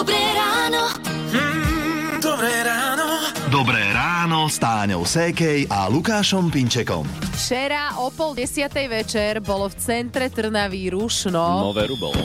Dobré 0.00 0.16
ráno. 0.32 0.96
Mm, 1.28 2.24
dobré 2.24 2.64
ráno. 2.64 3.20
Dobré 3.52 3.84
ráno 3.92 4.48
s 4.48 4.56
Táňou 4.56 5.04
Sékej 5.04 5.68
a 5.68 5.92
Lukášom 5.92 6.48
Pinčekom. 6.48 7.04
Včera 7.36 8.00
o 8.00 8.08
pol 8.08 8.32
desiatej 8.32 8.88
večer 8.88 9.44
bolo 9.44 9.68
v 9.68 9.76
centre 9.76 10.32
Trnavy 10.32 10.88
rušno. 10.88 11.68
Nové 11.68 11.84
rubolo. 11.84 12.16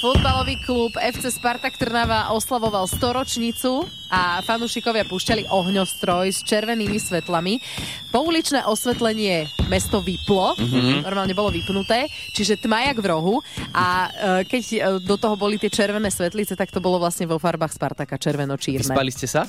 Futbalový 0.00 0.56
klub 0.64 0.96
FC 0.96 1.28
Spartak 1.28 1.76
Trnava 1.76 2.32
oslavoval 2.32 2.88
storočnicu 2.88 3.84
a 4.08 4.40
fanúšikovia 4.40 5.04
púšťali 5.04 5.44
ohňostroj 5.52 6.32
s 6.32 6.40
červenými 6.40 6.96
svetlami. 6.96 7.60
Pouličné 8.08 8.64
osvetlenie 8.64 9.44
mesto 9.68 10.00
vyplo, 10.00 10.56
mm-hmm. 10.56 11.04
normálne 11.04 11.36
bolo 11.36 11.52
vypnuté, 11.52 12.08
čiže 12.32 12.64
tma 12.64 12.88
jak 12.88 12.96
v 12.96 13.12
rohu 13.12 13.44
a 13.76 14.08
e, 14.40 14.48
keď 14.48 14.62
e, 14.72 14.78
do 15.04 15.20
toho 15.20 15.36
boli 15.36 15.60
tie 15.60 15.68
červené 15.68 16.08
svetlice, 16.08 16.56
tak 16.56 16.72
to 16.72 16.80
bolo 16.80 16.96
vlastne 16.96 17.28
vo 17.28 17.36
farbách 17.36 17.76
Spartaka 17.76 18.16
červeno-čírne. 18.16 18.80
Vyspali 18.80 19.12
ste 19.12 19.28
sa? 19.28 19.44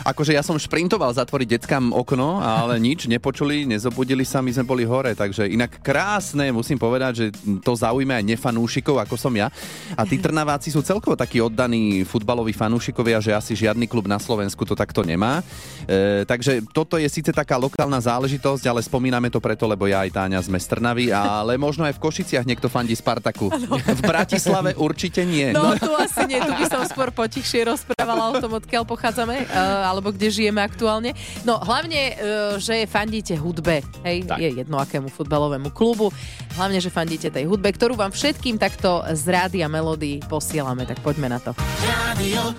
Akože 0.00 0.32
ja 0.32 0.40
som 0.40 0.56
šprintoval 0.56 1.12
zatvoriť 1.12 1.60
deckám 1.60 1.92
okno, 1.92 2.40
ale 2.40 2.80
nič, 2.80 3.04
nepočuli, 3.04 3.68
nezobudili 3.68 4.24
sa, 4.24 4.40
my 4.40 4.48
sme 4.48 4.64
boli 4.64 4.84
hore, 4.88 5.12
takže 5.12 5.44
inak 5.44 5.84
krásne, 5.84 6.48
musím 6.54 6.80
povedať, 6.80 7.12
že 7.12 7.26
to 7.60 7.76
zaujíme 7.76 8.16
aj 8.16 8.24
nefanúšikov, 8.24 8.96
ako 8.96 9.20
som 9.20 9.32
ja. 9.36 9.52
A 9.92 10.08
tí 10.08 10.16
Trnaváci 10.16 10.72
sú 10.72 10.80
celkovo 10.80 11.18
takí 11.20 11.44
oddaní 11.44 12.02
futbaloví 12.08 12.56
fanúšikovia, 12.56 13.20
že 13.20 13.36
asi 13.36 13.52
žiadny 13.52 13.84
klub 13.84 14.08
na 14.08 14.16
Slovensku 14.16 14.64
to 14.64 14.72
takto 14.72 15.04
nemá. 15.04 15.44
E, 15.84 16.24
takže 16.24 16.64
toto 16.72 16.96
je 16.96 17.08
síce 17.10 17.28
taká 17.28 17.60
lokálna 17.60 18.00
záležitosť, 18.00 18.64
ale 18.72 18.80
spomíname 18.80 19.28
to 19.28 19.42
preto, 19.42 19.68
lebo 19.68 19.84
ja 19.84 20.08
aj 20.08 20.16
Táňa 20.16 20.40
sme 20.40 20.56
z 20.56 20.66
Trnavy, 20.72 21.12
ale 21.12 21.60
možno 21.60 21.84
aj 21.84 22.00
v 22.00 22.02
Košiciach 22.02 22.48
niekto 22.48 22.72
fandí 22.72 22.96
Spartaku. 22.96 23.52
V 24.00 24.02
Bratislave 24.02 24.72
určite 24.80 25.28
nie. 25.28 25.52
No, 25.52 25.76
tu 25.76 25.92
asi 25.92 26.24
nie, 26.24 26.40
tu 26.40 26.52
by 26.56 26.64
som 26.70 26.82
skôr 26.88 27.12
potichšie 27.12 27.68
rozprávala 27.68 28.32
o 28.32 28.34
tom, 28.40 28.56
odkiaľ 28.56 28.88
pochádzame. 28.88 29.44
Uh, 29.50 29.89
alebo 29.90 30.14
kde 30.14 30.30
žijeme 30.30 30.62
aktuálne. 30.62 31.12
No 31.42 31.58
hlavne, 31.58 32.14
e, 32.14 32.14
že 32.62 32.86
fandíte 32.86 33.34
hudbe, 33.34 33.82
hej, 34.06 34.24
tak. 34.24 34.38
je 34.38 34.62
jedno 34.62 34.78
akému 34.78 35.10
futbalovému 35.10 35.74
klubu. 35.74 36.14
Hlavne, 36.54 36.78
že 36.78 36.94
fandíte 36.94 37.28
tej 37.28 37.50
hudbe, 37.50 37.74
ktorú 37.74 37.98
vám 37.98 38.14
všetkým 38.14 38.56
takto 38.56 39.02
z 39.10 39.26
Rádia 39.26 39.66
Melody 39.66 40.22
posielame, 40.30 40.86
tak 40.86 41.02
poďme 41.02 41.26
na 41.32 41.38
to. 41.42 41.50
Rádio 41.82 42.54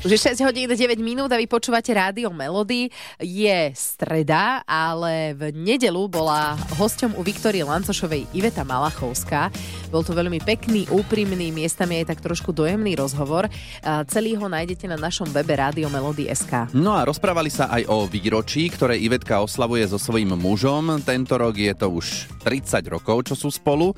už 0.00 0.16
je 0.16 0.32
6 0.32 0.48
hodín 0.48 0.64
9 0.64 0.96
minút 0.96 1.28
a 1.28 1.36
vy 1.36 1.44
počúvate 1.44 1.92
rádio 1.92 2.32
Melody. 2.32 2.88
Je 3.20 3.68
streda, 3.76 4.64
ale 4.64 5.36
v 5.36 5.52
nedelu 5.52 6.08
bola 6.08 6.56
hosťom 6.80 7.20
u 7.20 7.22
Viktorie 7.22 7.60
Lancošovej 7.60 8.32
Iveta 8.32 8.64
Malachovská. 8.64 9.52
Bol 9.90 10.06
to 10.06 10.14
veľmi 10.14 10.38
pekný, 10.38 10.86
úprimný, 10.86 11.50
miestami 11.50 11.98
aj 11.98 12.14
tak 12.14 12.22
trošku 12.22 12.54
dojemný 12.54 12.94
rozhovor. 12.94 13.50
Celý 14.06 14.38
ho 14.38 14.46
nájdete 14.46 14.86
na 14.86 14.94
našom 14.94 15.26
webe 15.34 15.58
Rádio 15.58 15.90
Melody.sk. 15.90 16.70
No 16.70 16.94
a 16.94 17.02
rozprávali 17.02 17.50
sa 17.50 17.66
aj 17.74 17.90
o 17.90 18.06
výročí, 18.06 18.70
ktoré 18.70 18.94
Ivetka 18.94 19.42
oslavuje 19.42 19.82
so 19.90 19.98
svojím 19.98 20.38
mužom. 20.38 21.02
Tento 21.02 21.34
rok 21.34 21.58
je 21.58 21.74
to 21.74 21.90
už 21.90 22.30
30 22.46 22.86
rokov, 22.86 23.26
čo 23.26 23.34
sú 23.34 23.50
spolu. 23.50 23.90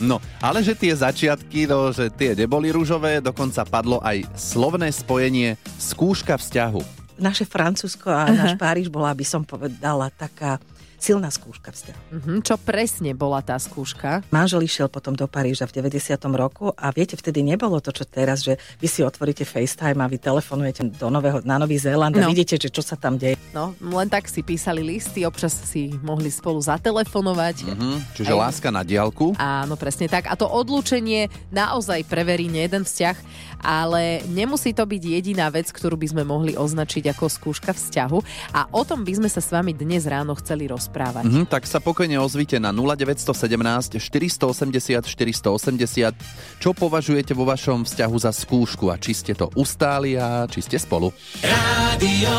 No, 0.00 0.16
ale 0.40 0.64
že 0.64 0.72
tie 0.72 0.96
začiatky, 0.96 1.68
no, 1.68 1.92
že 1.92 2.08
tie 2.08 2.32
neboli 2.32 2.72
rúžové, 2.72 3.20
dokonca 3.20 3.68
padlo 3.68 4.00
aj 4.00 4.24
slovné 4.34 4.88
spojenie 4.90 5.60
skúška 5.76 6.40
vzťahu. 6.40 7.04
Naše 7.14 7.46
Francúzsko 7.46 8.10
a 8.10 8.26
Aha. 8.26 8.32
náš 8.32 8.52
Páriž 8.58 8.90
bola, 8.90 9.14
by 9.14 9.22
som 9.22 9.46
povedala, 9.46 10.10
taká 10.10 10.58
silná 10.98 11.28
skúška 11.28 11.70
vzťahu. 11.70 12.00
Mm-hmm. 12.16 12.38
Čo 12.42 12.54
presne 12.58 13.12
bola 13.12 13.44
tá 13.44 13.54
skúška? 13.60 14.24
Manžel 14.32 14.64
išiel 14.64 14.88
potom 14.88 15.12
do 15.12 15.28
Paríža 15.28 15.68
v 15.68 15.84
90. 15.84 16.16
roku 16.34 16.72
a 16.74 16.90
viete, 16.90 17.14
vtedy 17.14 17.44
nebolo 17.44 17.78
to, 17.78 17.92
čo 17.92 18.08
teraz, 18.08 18.40
že 18.40 18.56
vy 18.80 18.88
si 18.88 19.04
otvoríte 19.04 19.44
FaceTime 19.44 20.00
a 20.00 20.08
vy 20.08 20.16
telefonujete 20.16 20.96
do 20.96 21.08
nového, 21.12 21.44
na 21.44 21.60
Nový 21.60 21.76
Zéland 21.76 22.16
no. 22.16 22.24
a 22.24 22.32
vidíte, 22.32 22.56
že 22.56 22.72
čo 22.72 22.80
sa 22.80 22.96
tam 22.96 23.20
deje. 23.20 23.36
No, 23.52 23.76
len 23.78 24.08
tak 24.10 24.26
si 24.26 24.40
písali 24.42 24.82
listy, 24.82 25.22
občas 25.22 25.54
si 25.54 25.94
mohli 26.02 26.32
spolu 26.32 26.58
zatelefonovať. 26.58 27.56
Mm-hmm. 27.68 27.94
Čiže 28.18 28.32
Aj... 28.34 28.40
láska 28.48 28.68
na 28.72 28.82
diálku. 28.82 29.36
Áno, 29.38 29.78
presne 29.78 30.10
tak. 30.10 30.26
A 30.26 30.34
to 30.34 30.48
odlúčenie 30.48 31.28
naozaj 31.54 32.02
preverí 32.08 32.46
jeden 32.50 32.84
vzťah, 32.84 33.16
ale 33.64 34.20
nemusí 34.28 34.76
to 34.76 34.84
byť 34.84 35.02
jediná 35.02 35.48
vec, 35.48 35.68
ktorú 35.72 35.96
by 35.96 36.08
sme 36.12 36.22
mohli 36.24 36.52
označiť 36.56 37.12
ako 37.12 37.28
skúška 37.28 37.72
vzťahu. 37.72 38.18
A 38.56 38.68
o 38.72 38.82
tom 38.84 39.04
by 39.04 39.20
sme 39.20 39.28
sa 39.28 39.40
s 39.40 39.52
vami 39.52 39.72
dnes 39.76 40.04
ráno 40.04 40.36
chceli 40.36 40.68
rozprávať 40.68 40.83
rozprávať. 40.84 41.24
Mm-hmm, 41.24 41.46
tak 41.48 41.64
sa 41.64 41.80
pokojne 41.80 42.20
ozvite 42.20 42.60
na 42.60 42.68
0917 42.68 43.96
480 43.96 45.00
480, 45.08 46.60
čo 46.60 46.70
považujete 46.76 47.32
vo 47.32 47.48
vašom 47.48 47.88
vzťahu 47.88 48.16
za 48.20 48.30
skúšku 48.36 48.92
a 48.92 49.00
či 49.00 49.16
ste 49.16 49.32
to 49.32 49.48
ustáli 49.56 50.20
a 50.20 50.44
či 50.44 50.60
ste 50.60 50.76
spolu. 50.76 51.08
Rádio 51.40 52.32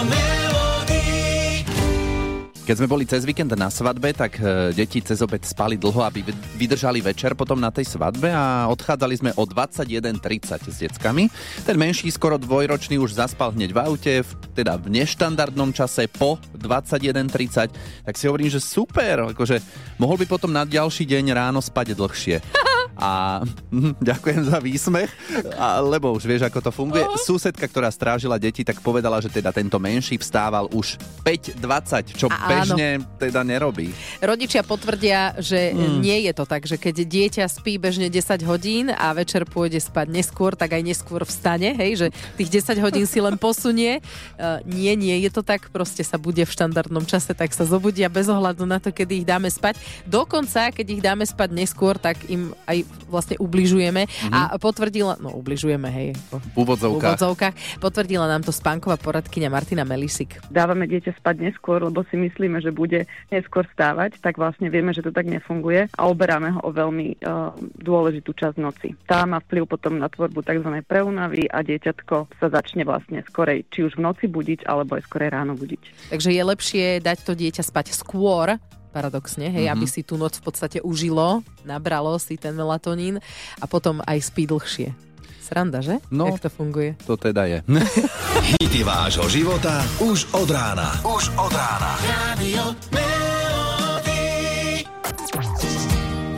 keď 2.65 2.81
sme 2.81 2.89
boli 2.89 3.05
cez 3.05 3.21
víkend 3.29 3.53
na 3.53 3.69
svadbe, 3.69 4.09
tak 4.09 4.41
e, 4.41 4.73
deti 4.73 4.97
cez 4.97 5.21
obed 5.21 5.45
spali 5.45 5.77
dlho, 5.77 6.01
aby 6.01 6.25
vydržali 6.57 6.97
večer 6.97 7.37
potom 7.37 7.61
na 7.61 7.69
tej 7.69 7.85
svadbe 7.85 8.33
a 8.33 8.65
odchádzali 8.73 9.13
sme 9.21 9.31
o 9.37 9.45
21.30 9.45 10.73
s 10.73 10.77
deckami. 10.81 11.29
Ten 11.61 11.77
menší, 11.77 12.09
skoro 12.09 12.41
dvojročný, 12.41 12.97
už 12.97 13.21
zaspal 13.21 13.53
hneď 13.53 13.69
v 13.69 13.79
aute, 13.85 14.13
v, 14.25 14.29
teda 14.57 14.81
v 14.81 14.97
neštandardnom 14.97 15.77
čase 15.77 16.09
po 16.09 16.41
21.30. 16.57 17.69
Tak 18.01 18.17
si 18.17 18.25
hovorím, 18.25 18.49
že 18.49 18.57
super, 18.57 19.29
akože 19.29 19.61
mohol 20.01 20.17
by 20.17 20.25
potom 20.25 20.49
na 20.49 20.65
ďalší 20.65 21.05
deň 21.05 21.37
ráno 21.37 21.61
spať 21.61 21.93
dlhšie. 21.93 22.64
A 22.95 23.43
ďakujem 24.09 24.41
za 24.47 24.57
výsmech, 24.63 25.11
a, 25.59 25.83
lebo 25.83 26.15
už 26.15 26.23
vieš, 26.23 26.47
ako 26.47 26.59
to 26.63 26.71
funguje. 26.71 27.03
Uh-huh. 27.03 27.19
Susedka, 27.19 27.67
ktorá 27.67 27.91
strážila 27.91 28.39
deti, 28.39 28.63
tak 28.63 28.79
povedala, 28.79 29.19
že 29.19 29.27
teda 29.27 29.51
tento 29.51 29.75
menší 29.77 30.15
vstával 30.15 30.71
už 30.71 30.95
5.20, 31.27 32.15
čo 32.15 32.31
a 32.31 32.47
bežne 32.47 33.03
áno. 33.03 33.07
teda 33.19 33.43
nerobí. 33.43 33.91
Rodičia 34.23 34.63
potvrdia, 34.63 35.35
že 35.41 35.75
mm. 35.75 35.99
nie 35.99 36.17
je 36.29 36.33
to 36.33 36.45
tak, 36.47 36.63
že 36.63 36.79
keď 36.79 36.95
dieťa 37.03 37.45
spí 37.51 37.75
bežne 37.75 38.07
10 38.07 38.41
hodín 38.47 38.87
a 38.93 39.11
večer 39.11 39.43
pôjde 39.43 39.81
spať 39.83 40.07
neskôr, 40.09 40.55
tak 40.55 40.77
aj 40.77 40.83
neskôr 40.85 41.27
vstane, 41.27 41.75
hej, 41.75 41.91
že 41.99 42.07
tých 42.39 42.63
10 42.63 42.79
hodín 42.79 43.05
si 43.09 43.19
len 43.19 43.35
posunie. 43.35 43.99
Uh, 44.39 44.63
nie, 44.77 44.93
nie 44.95 45.19
je 45.27 45.29
to 45.33 45.41
tak, 45.43 45.67
proste 45.73 46.05
sa 46.05 46.15
bude 46.15 46.41
v 46.41 46.51
štandardnom 46.51 47.03
čase, 47.03 47.35
tak 47.35 47.51
sa 47.51 47.67
zobudia 47.67 48.07
bez 48.07 48.31
ohľadu 48.31 48.63
na 48.63 48.79
to, 48.79 48.93
kedy 48.93 49.23
ich 49.23 49.27
dáme 49.27 49.49
spať. 49.51 49.81
Dokonca, 50.07 50.71
keď 50.71 50.87
ich 50.87 51.01
dáme 51.03 51.25
spať 51.25 51.49
neskôr, 51.51 51.97
tak 51.99 52.21
im 52.29 52.55
aj 52.69 52.84
vlastne 53.09 53.37
ubližujeme 53.37 54.05
mm-hmm. 54.05 54.33
a 54.33 54.57
potvrdila, 54.57 55.21
no 55.21 55.33
ubližujeme, 55.37 55.87
hej. 55.89 56.09
V 56.33 56.55
úvodzovkách. 56.57 57.15
Úvodzovkách. 57.15 57.53
Potvrdila 57.79 58.25
nám 58.25 58.41
to 58.41 58.51
spánková 58.51 58.97
poradkyňa 58.97 59.49
Martina 59.49 59.83
Melisik. 59.85 60.41
Dávame 60.49 60.89
dieťa 60.89 61.15
spať 61.21 61.35
neskôr, 61.51 61.85
lebo 61.85 62.01
si 62.09 62.17
myslíme, 62.17 62.59
že 62.59 62.73
bude 62.73 63.05
neskôr 63.29 63.63
stávať, 63.71 64.17
tak 64.19 64.41
vlastne 64.41 64.67
vieme, 64.73 64.91
že 64.91 65.05
to 65.05 65.13
tak 65.13 65.29
nefunguje 65.29 65.87
a 65.93 66.01
oberáme 66.09 66.57
ho 66.57 66.61
o 66.65 66.71
veľmi 66.73 67.21
uh, 67.21 67.53
dôležitú 67.77 68.33
časť 68.33 68.57
noci. 68.57 68.97
Tá 69.05 69.23
má 69.29 69.39
vplyv 69.45 69.69
potom 69.69 70.01
na 70.01 70.09
tvorbu 70.09 70.41
tzv. 70.41 70.81
preunavy 70.85 71.45
a 71.49 71.61
dieťatko 71.61 72.41
sa 72.41 72.47
začne 72.49 72.83
vlastne 72.83 73.21
skorej, 73.29 73.69
či 73.69 73.85
už 73.85 74.01
v 74.01 74.05
noci 74.05 74.25
budiť, 74.25 74.65
alebo 74.65 74.97
aj 74.97 75.05
skorej 75.05 75.29
ráno 75.29 75.53
budiť. 75.53 76.11
Takže 76.11 76.29
je 76.33 76.43
lepšie 76.43 76.85
dať 77.01 77.17
to 77.25 77.33
dieťa 77.37 77.63
spať 77.63 77.93
skôr, 77.93 78.57
paradoxne, 78.95 79.51
hej, 79.51 79.67
mm-hmm. 79.67 79.75
aby 79.75 79.85
si 79.91 80.07
tú 80.07 80.15
noc 80.15 80.39
v 80.39 80.47
podstate 80.47 80.79
užilo, 80.79 81.43
nabralo 81.67 82.15
si 82.15 82.39
ten 82.39 82.55
melatonín 82.55 83.19
a 83.59 83.65
potom 83.67 83.99
aj 84.07 84.31
spí 84.31 84.47
dlhšie. 84.47 84.95
Sranda, 85.43 85.83
že? 85.83 86.01
No, 86.09 86.31
Jak 86.31 86.47
to 86.47 86.49
funguje? 86.49 86.97
To 87.05 87.19
teda 87.19 87.45
je. 87.45 87.59
Hity 88.57 88.81
vášho 88.81 89.29
života 89.29 89.83
už 90.01 90.31
od 90.33 90.49
rána. 90.49 90.97
Už 91.05 91.29
od 91.37 91.53
rána. 91.53 91.91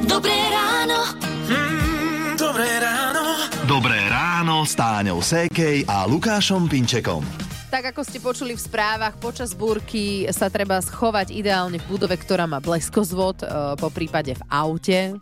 Dobré 0.03 0.39
ráno. 0.51 0.99
Mm, 1.47 2.35
dobré 2.35 2.69
ráno. 2.83 3.23
Dobré 3.63 3.99
ráno 4.11 4.67
s 4.67 4.75
Táňou 4.75 5.23
Sékej 5.23 5.87
a 5.87 6.03
Lukášom 6.03 6.67
Pinčekom. 6.67 7.47
Tak 7.77 7.93
ako 7.93 8.09
ste 8.09 8.17
počuli 8.17 8.57
v 8.57 8.65
správach, 8.73 9.21
počas 9.21 9.53
búrky 9.53 10.25
sa 10.33 10.49
treba 10.49 10.81
schovať 10.81 11.29
ideálne 11.29 11.77
v 11.77 11.85
budove, 11.85 12.17
ktorá 12.17 12.49
má 12.49 12.57
bleskozvod, 12.57 13.45
e, 13.45 13.77
po 13.77 13.93
prípade 13.93 14.33
v 14.33 14.41
aute, 14.49 15.13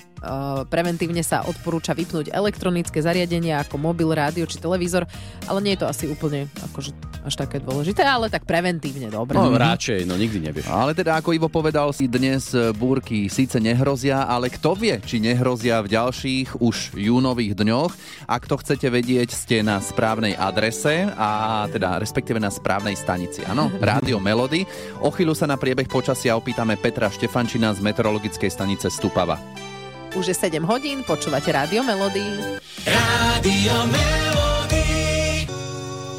preventívne 0.68 1.22
sa 1.22 1.46
odporúča 1.46 1.94
vypnúť 1.94 2.34
elektronické 2.34 3.00
zariadenia 3.00 3.62
ako 3.62 3.78
mobil, 3.78 4.10
rádio 4.12 4.46
či 4.50 4.58
televízor, 4.58 5.06
ale 5.46 5.60
nie 5.62 5.74
je 5.78 5.86
to 5.86 5.88
asi 5.90 6.06
úplne 6.10 6.50
akože 6.72 6.92
až 7.26 7.34
také 7.42 7.58
dôležité, 7.58 8.06
ale 8.06 8.30
tak 8.30 8.46
preventívne 8.46 9.10
dobre. 9.10 9.34
No 9.34 9.50
radšej, 9.50 10.06
no 10.06 10.14
nikdy 10.14 10.46
nevieš. 10.46 10.70
Ale 10.70 10.94
teda 10.94 11.18
ako 11.18 11.34
Ivo 11.34 11.50
povedal 11.50 11.90
si 11.90 12.06
dnes 12.06 12.54
eh, 12.54 12.70
búrky 12.70 13.28
síce 13.28 13.58
nehrozia, 13.58 14.30
ale 14.30 14.54
kto 14.54 14.78
vie, 14.78 15.02
či 15.02 15.18
nehrozia 15.18 15.82
v 15.82 15.90
ďalších 15.90 16.62
už 16.62 16.94
júnových 16.94 17.58
dňoch. 17.58 17.92
Ak 18.30 18.46
to 18.46 18.62
chcete 18.62 18.86
vedieť, 18.86 19.34
ste 19.34 19.66
na 19.66 19.82
správnej 19.82 20.38
adrese 20.38 21.10
a 21.18 21.66
teda 21.74 21.98
respektíve 21.98 22.38
na 22.38 22.54
správnej 22.54 22.94
stanici. 22.94 23.42
Áno, 23.50 23.74
Rádio 23.82 24.22
Melody. 24.22 24.70
O 25.02 25.10
chvíľu 25.10 25.34
sa 25.34 25.50
na 25.50 25.58
priebeh 25.58 25.90
počasia 25.90 26.38
opýtame 26.38 26.78
Petra 26.78 27.10
Štefančina 27.10 27.74
z 27.74 27.82
meteorologickej 27.82 28.52
stanice 28.54 28.94
Stupava. 28.94 29.65
Už 30.16 30.32
je 30.32 30.36
7 30.36 30.64
hodín, 30.64 31.04
počúvate 31.04 31.52
Rádio 31.52 31.84
Melody. 31.84 32.24
Rádio 32.88 33.76
Melody. 33.92 34.45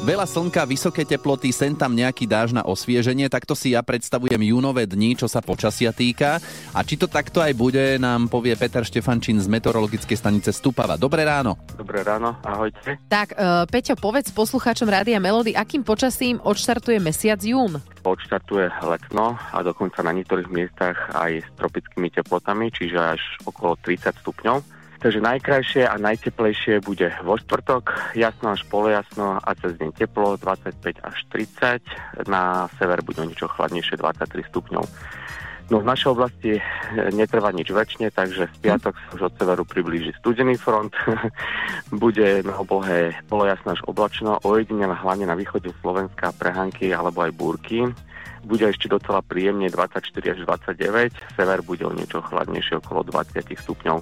Veľa 0.07 0.23
slnka, 0.23 0.63
vysoké 0.63 1.03
teploty, 1.03 1.51
sem 1.51 1.75
tam 1.75 1.91
nejaký 1.91 2.31
dáž 2.31 2.55
na 2.55 2.63
osvieženie, 2.63 3.27
takto 3.27 3.51
si 3.59 3.75
ja 3.75 3.83
predstavujem 3.83 4.39
júnové 4.39 4.87
dni, 4.87 5.19
čo 5.19 5.27
sa 5.27 5.43
počasia 5.43 5.91
týka. 5.91 6.39
A 6.71 6.79
či 6.79 6.95
to 6.95 7.11
takto 7.11 7.43
aj 7.43 7.51
bude, 7.51 7.99
nám 7.99 8.31
povie 8.31 8.55
Peter 8.55 8.87
Štefančín 8.87 9.35
z 9.43 9.51
meteorologickej 9.51 10.15
stanice 10.15 10.55
Stupava. 10.55 10.95
Dobré 10.95 11.27
ráno. 11.27 11.59
Dobré 11.75 12.07
ráno, 12.07 12.39
ahojte. 12.39 12.95
Tak, 13.11 13.35
uh, 13.35 13.67
Peťo, 13.67 13.99
povedz 13.99 14.31
poslucháčom 14.31 14.87
Rádia 14.87 15.19
Melody, 15.19 15.59
akým 15.59 15.83
počasím 15.83 16.39
odštartuje 16.39 17.03
mesiac 17.03 17.43
jún? 17.43 17.75
Odštartuje 18.07 18.87
letno 18.87 19.35
a 19.35 19.59
dokonca 19.59 20.07
na 20.07 20.15
niektorých 20.15 20.47
miestach 20.47 20.95
aj 21.19 21.43
s 21.43 21.49
tropickými 21.59 22.07
teplotami, 22.15 22.71
čiže 22.71 22.95
až 22.95 23.19
okolo 23.43 23.75
30 23.83 24.23
stupňov. 24.23 24.76
Takže 24.97 25.21
najkrajšie 25.21 25.85
a 25.85 25.93
najteplejšie 26.01 26.81
bude 26.81 27.13
vo 27.21 27.37
štvrtok, 27.37 28.17
jasno 28.17 28.57
až 28.57 28.65
polojasno 28.65 29.37
a 29.37 29.49
cez 29.53 29.77
deň 29.77 29.93
teplo 29.93 30.41
25 30.41 31.05
až 31.05 31.17
30. 31.29 32.25
Na 32.25 32.65
sever 32.81 33.05
bude 33.05 33.21
niečo 33.21 33.45
chladnejšie 33.45 34.01
23 34.01 34.49
stupňov. 34.49 34.85
No 35.67 35.83
v 35.83 35.89
našej 35.91 36.09
oblasti 36.15 36.51
e, 36.55 36.61
netrvá 37.11 37.51
nič 37.51 37.75
väčšine, 37.75 38.07
takže 38.15 38.47
v 38.47 38.57
piatok 38.63 38.95
sa 38.95 39.07
už 39.19 39.21
od 39.27 39.33
severu 39.35 39.67
priblíži 39.67 40.15
studený 40.15 40.55
front. 40.55 40.95
Bude 41.91 42.39
na 42.47 42.55
oblohe 42.55 43.11
polojasno 43.27 43.75
až 43.75 43.83
oblačno, 43.83 44.39
ojedinele 44.47 44.95
hlavne 44.95 45.27
na 45.27 45.35
východe 45.35 45.75
Slovenska 45.83 46.31
prehánky 46.39 46.95
alebo 46.95 47.19
aj 47.19 47.35
búrky. 47.35 47.83
Bude 48.47 48.71
ešte 48.71 48.87
docela 48.87 49.19
príjemne 49.19 49.67
24 49.67 50.07
až 50.33 50.39
29, 50.47 51.11
sever 51.35 51.59
bude 51.63 51.83
o 51.83 51.91
niečo 51.91 52.23
chladnejšie 52.23 52.79
okolo 52.79 53.03
20 53.03 53.43
stupňov. 53.43 53.97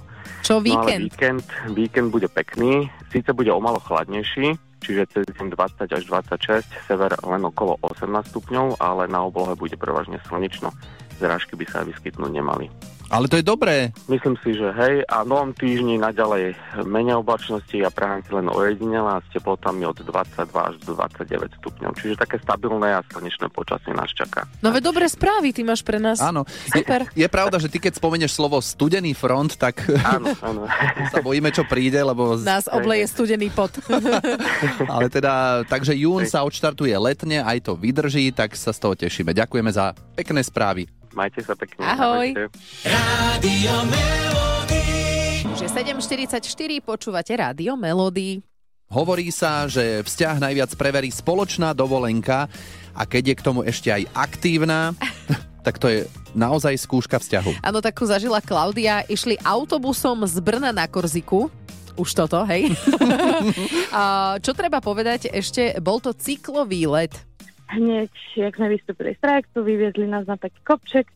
Čo 0.46 0.54
No 0.58 0.62
ale 0.62 0.66
víkend? 0.66 1.02
víkend, 1.02 1.46
víkend 1.74 2.08
bude 2.14 2.28
pekný, 2.30 2.88
síce 3.10 3.32
bude 3.34 3.50
o 3.50 3.58
malo 3.58 3.82
chladnejší, 3.82 4.54
čiže 4.80 5.02
cez 5.10 5.24
deň 5.34 5.46
20 5.52 5.90
až 5.90 6.02
26, 6.06 6.86
sever 6.86 7.12
len 7.26 7.42
okolo 7.42 7.74
18 7.82 8.30
stupňov, 8.30 8.78
ale 8.78 9.10
na 9.10 9.26
oblohe 9.26 9.58
bude 9.58 9.74
prevažne 9.74 10.22
slnečno. 10.30 10.70
Zrážky 11.18 11.56
by 11.56 11.64
sa 11.66 11.82
vyskytnúť 11.82 12.30
nemali. 12.30 12.68
Ale 13.06 13.30
to 13.30 13.38
je 13.38 13.44
dobré. 13.46 13.94
Myslím 14.10 14.34
si, 14.42 14.50
že 14.54 14.66
hej, 14.74 15.06
a 15.06 15.22
novom 15.22 15.54
týždni 15.54 15.94
naďalej 15.94 16.58
menej 16.82 17.22
oblačnosti 17.22 17.78
a 17.86 17.90
prehánky 17.90 18.34
len 18.34 18.50
ojedinele 18.50 19.06
a 19.06 19.22
s 19.22 19.28
teplotami 19.30 19.86
od 19.86 19.94
22 20.02 20.50
až 20.50 20.74
do 20.82 20.92
29 20.98 21.58
stupňov. 21.62 21.90
Čiže 21.94 22.14
také 22.18 22.42
stabilné 22.42 22.98
a 22.98 23.00
slnečné 23.06 23.46
počasie 23.54 23.94
nás 23.94 24.10
čaká. 24.10 24.50
No 24.58 24.74
ve 24.74 24.82
dobré 24.82 25.06
správy 25.06 25.54
ty 25.54 25.62
máš 25.62 25.86
pre 25.86 26.02
nás. 26.02 26.18
Áno. 26.18 26.42
Super. 26.66 27.06
Je, 27.14 27.24
je 27.24 27.28
pravda, 27.30 27.62
že 27.62 27.70
ty 27.70 27.78
keď 27.78 28.02
spomenieš 28.02 28.34
slovo 28.34 28.58
studený 28.58 29.14
front, 29.14 29.54
tak 29.54 29.86
Áno, 30.02 30.34
áno. 30.48 30.66
sa 31.14 31.22
bojíme, 31.22 31.54
čo 31.54 31.62
príde, 31.62 32.02
lebo... 32.02 32.34
Nás 32.42 32.66
obleje 32.66 33.06
studený 33.06 33.54
pot. 33.54 33.70
Ale 34.92 35.06
teda, 35.06 35.62
takže 35.70 35.94
jún 35.94 36.26
sa 36.26 36.42
odštartuje 36.42 36.94
letne, 36.98 37.38
aj 37.46 37.70
to 37.70 37.78
vydrží, 37.78 38.34
tak 38.34 38.58
sa 38.58 38.74
z 38.74 38.78
toho 38.82 38.94
tešíme. 38.98 39.30
Ďakujeme 39.30 39.70
za 39.70 39.94
pekné 40.18 40.42
správy. 40.42 40.95
Majte 41.16 41.40
sa 41.40 41.56
pekne. 41.56 41.80
Ahoj. 41.80 42.28
Ahojte. 42.36 42.52
Rádio 42.84 43.74
Melody. 43.88 44.84
Už 45.48 45.64
je 45.64 45.70
7.44, 45.72 46.44
počúvate 46.84 47.32
Rádio 47.32 47.72
Melody. 47.72 48.44
Hovorí 48.92 49.32
sa, 49.32 49.64
že 49.64 50.04
vzťah 50.04 50.44
najviac 50.44 50.76
preverí 50.76 51.08
spoločná 51.08 51.72
dovolenka 51.72 52.52
a 52.92 53.02
keď 53.08 53.32
je 53.32 53.34
k 53.40 53.42
tomu 53.48 53.64
ešte 53.64 53.88
aj 53.88 54.12
aktívna, 54.12 54.92
tak 55.66 55.80
to 55.80 55.88
je 55.88 55.98
naozaj 56.36 56.76
skúška 56.76 57.16
vzťahu. 57.16 57.64
Áno, 57.64 57.80
takú 57.80 58.04
zažila 58.04 58.44
Klaudia. 58.44 59.00
Išli 59.08 59.40
autobusom 59.40 60.28
z 60.28 60.36
Brna 60.44 60.68
na 60.68 60.84
Korziku. 60.84 61.48
Už 61.96 62.12
toto, 62.12 62.44
hej? 62.44 62.76
A 63.96 64.36
čo 64.44 64.52
treba 64.52 64.84
povedať 64.84 65.32
ešte, 65.32 65.80
bol 65.80 65.96
to 65.96 66.12
cyklový 66.12 66.84
let. 66.84 67.16
Hneď, 67.70 68.12
jak 68.38 68.54
sme 68.56 68.72
vystúpili 68.72 69.14
z 69.14 69.22
trajektu, 69.22 69.62
vyviezli 69.62 70.06
nás 70.06 70.26
na 70.26 70.38
taký 70.38 70.58
kopček 70.62 71.10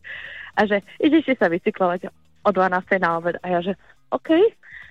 a 0.55 0.67
že 0.67 0.83
idete 0.99 1.35
sa 1.35 1.47
bicyklovať 1.47 2.11
o 2.43 2.49
12. 2.51 2.99
na 2.99 3.09
obed. 3.17 3.35
A 3.39 3.45
ja 3.47 3.59
že 3.63 3.73
OK, 4.11 4.35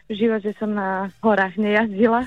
v 0.09 0.13
živote 0.13 0.51
som 0.57 0.73
na 0.73 1.13
horách 1.21 1.61
nejazdila 1.61 2.25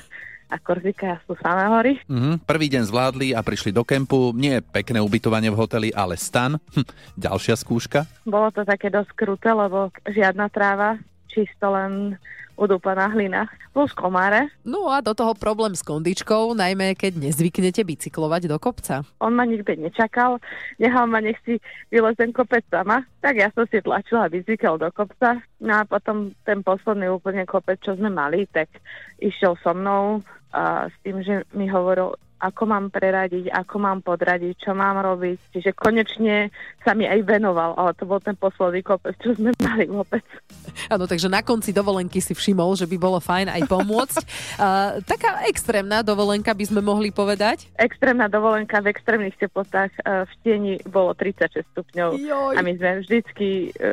a 0.54 0.56
Korzika 0.62 1.18
sú 1.26 1.34
samé 1.42 1.66
hory. 1.66 1.94
Mhm. 2.06 2.46
Prvý 2.46 2.70
deň 2.70 2.84
zvládli 2.86 3.34
a 3.34 3.42
prišli 3.42 3.74
do 3.74 3.82
kempu. 3.82 4.30
Nie 4.38 4.62
pekné 4.62 5.02
ubytovanie 5.02 5.50
v 5.50 5.58
hoteli, 5.58 5.90
ale 5.90 6.14
stan. 6.14 6.62
Hm. 6.78 6.86
Ďalšia 7.18 7.58
skúška. 7.58 8.06
Bolo 8.30 8.54
to 8.54 8.62
také 8.62 8.94
dosť 8.94 9.18
kruté, 9.18 9.50
lebo 9.50 9.90
žiadna 10.06 10.54
tráva, 10.54 11.02
čisto 11.32 11.72
len 11.72 12.18
udúpaná 12.54 13.10
hlina, 13.10 13.50
plus 13.74 13.90
komáre. 13.98 14.46
No 14.62 14.86
a 14.86 15.02
do 15.02 15.18
toho 15.18 15.34
problém 15.34 15.74
s 15.74 15.82
kondičkou, 15.82 16.54
najmä 16.54 16.94
keď 16.94 17.18
nezvyknete 17.18 17.82
bicyklovať 17.82 18.46
do 18.46 18.58
kopca. 18.62 19.02
On 19.18 19.34
ma 19.34 19.42
nikde 19.42 19.74
nečakal, 19.74 20.38
nechal 20.78 21.10
ma 21.10 21.18
nech 21.18 21.38
si 21.42 21.58
vylez 21.90 22.14
ten 22.14 22.30
kopec 22.30 22.62
sama, 22.70 23.02
tak 23.26 23.42
ja 23.42 23.50
som 23.58 23.66
si 23.66 23.82
tlačila 23.82 24.30
bicykel 24.30 24.78
do 24.78 24.90
kopca. 24.94 25.42
No 25.58 25.82
a 25.82 25.84
potom 25.84 26.38
ten 26.46 26.62
posledný 26.62 27.10
úplne 27.10 27.50
kopec, 27.50 27.82
čo 27.82 27.98
sme 27.98 28.14
mali, 28.14 28.46
tak 28.54 28.70
išiel 29.18 29.58
so 29.66 29.74
mnou 29.74 30.22
a 30.54 30.86
s 30.86 30.96
tým, 31.02 31.26
že 31.26 31.42
mi 31.58 31.66
hovoril, 31.66 32.14
ako 32.44 32.64
mám 32.68 32.92
preradiť, 32.92 33.48
ako 33.48 33.76
mám 33.80 34.00
podradiť, 34.04 34.60
čo 34.60 34.76
mám 34.76 35.00
robiť. 35.00 35.56
Čiže 35.56 35.72
konečne 35.72 36.52
sa 36.84 36.92
mi 36.92 37.08
aj 37.08 37.24
venoval, 37.24 37.80
ale 37.80 37.96
to 37.96 38.04
bol 38.04 38.20
ten 38.20 38.36
posledný 38.36 38.84
kopec, 38.84 39.16
čo 39.24 39.32
sme 39.40 39.56
mali 39.68 39.88
vôbec. 39.88 40.28
Áno, 40.92 41.08
takže 41.08 41.32
na 41.32 41.40
konci 41.40 41.72
dovolenky 41.72 42.20
si 42.20 42.36
všimol, 42.36 42.76
že 42.76 42.84
by 42.84 42.98
bolo 43.00 43.24
fajn 43.24 43.48
aj 43.56 43.62
pomôcť. 43.72 44.24
Uh, 44.54 45.02
taká 45.10 45.44
extrémna 45.50 46.06
dovolenka 46.06 46.54
by 46.54 46.66
sme 46.68 46.82
mohli 46.84 47.10
povedať. 47.10 47.74
Extrémna 47.80 48.30
dovolenka 48.30 48.80
v 48.80 48.94
extrémnych 48.94 49.34
teplotách 49.40 49.90
e, 49.98 50.30
v 50.30 50.34
tieni 50.46 50.74
bolo 50.86 51.18
36 51.18 51.64
stupňov. 51.74 52.10
Joj. 52.22 52.54
A 52.54 52.62
my 52.62 52.72
sme 52.78 53.02
vždycky 53.02 53.74
e, 53.74 53.90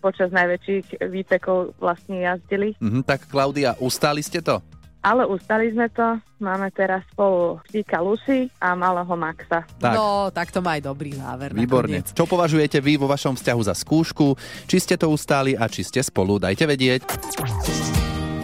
počas 0.00 0.32
najväčších 0.32 1.04
výpekov 1.04 1.76
vlastne 1.78 2.24
jazdili. 2.24 2.74
Mhm, 2.80 3.04
tak 3.04 3.28
Klaudia, 3.28 3.76
ustáli 3.76 4.24
ste 4.24 4.40
to? 4.40 4.64
Ale 5.00 5.24
ustali 5.24 5.72
sme 5.72 5.88
to. 5.88 6.20
Máme 6.40 6.68
teraz 6.72 7.04
spolu 7.12 7.60
psíka 7.68 8.00
Lucy 8.00 8.48
a 8.60 8.76
malého 8.76 9.12
Maxa. 9.16 9.64
Tak. 9.80 9.92
No, 9.96 10.28
tak 10.32 10.52
to 10.52 10.60
má 10.60 10.76
aj 10.76 10.88
dobrý 10.88 11.16
záver. 11.16 11.52
Výborne. 11.56 12.00
nakoniec. 12.00 12.12
Čo 12.12 12.24
považujete 12.28 12.80
vy 12.80 13.00
vo 13.00 13.08
vašom 13.08 13.36
vzťahu 13.36 13.60
za 13.64 13.74
skúšku? 13.76 14.36
Či 14.68 14.76
ste 14.80 14.94
to 15.00 15.08
ustáli 15.08 15.56
a 15.56 15.68
či 15.68 15.84
ste 15.84 16.04
spolu? 16.04 16.36
Dajte 16.36 16.68
vedieť. 16.68 17.00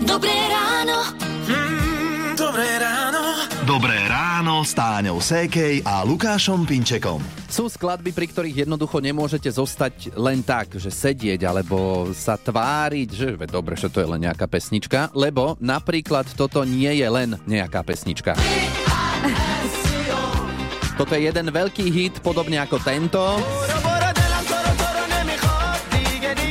Dobré 0.04 0.36
ráno. 0.48 1.12
Mm, 1.44 2.36
dobré 2.36 2.68
ráno. 2.80 3.22
Dobré 3.68 3.96
ráno 4.08 4.15
s 4.62 4.72
Táňou 4.72 5.20
Sékej 5.20 5.84
a 5.84 6.06
Lukášom 6.06 6.64
Pinčekom. 6.64 7.18
Sú 7.50 7.68
skladby, 7.68 8.14
pri 8.14 8.30
ktorých 8.30 8.64
jednoducho 8.64 9.02
nemôžete 9.02 9.50
zostať 9.52 10.16
len 10.16 10.40
tak, 10.40 10.78
že 10.80 10.88
sedieť 10.88 11.44
alebo 11.44 12.08
sa 12.16 12.40
tváriť, 12.40 13.08
že 13.10 13.28
dobre, 13.50 13.76
že 13.76 13.92
to 13.92 14.00
je 14.00 14.08
len 14.08 14.24
nejaká 14.24 14.46
pesnička, 14.48 15.12
lebo 15.12 15.60
napríklad 15.60 16.30
toto 16.32 16.64
nie 16.64 16.88
je 16.88 17.08
len 17.10 17.36
nejaká 17.44 17.84
pesnička. 17.84 18.38
Toto 20.96 21.12
je 21.12 21.28
jeden 21.28 21.52
veľký 21.52 21.86
hit, 21.92 22.14
podobne 22.24 22.56
ako 22.56 22.80
tento. 22.80 23.20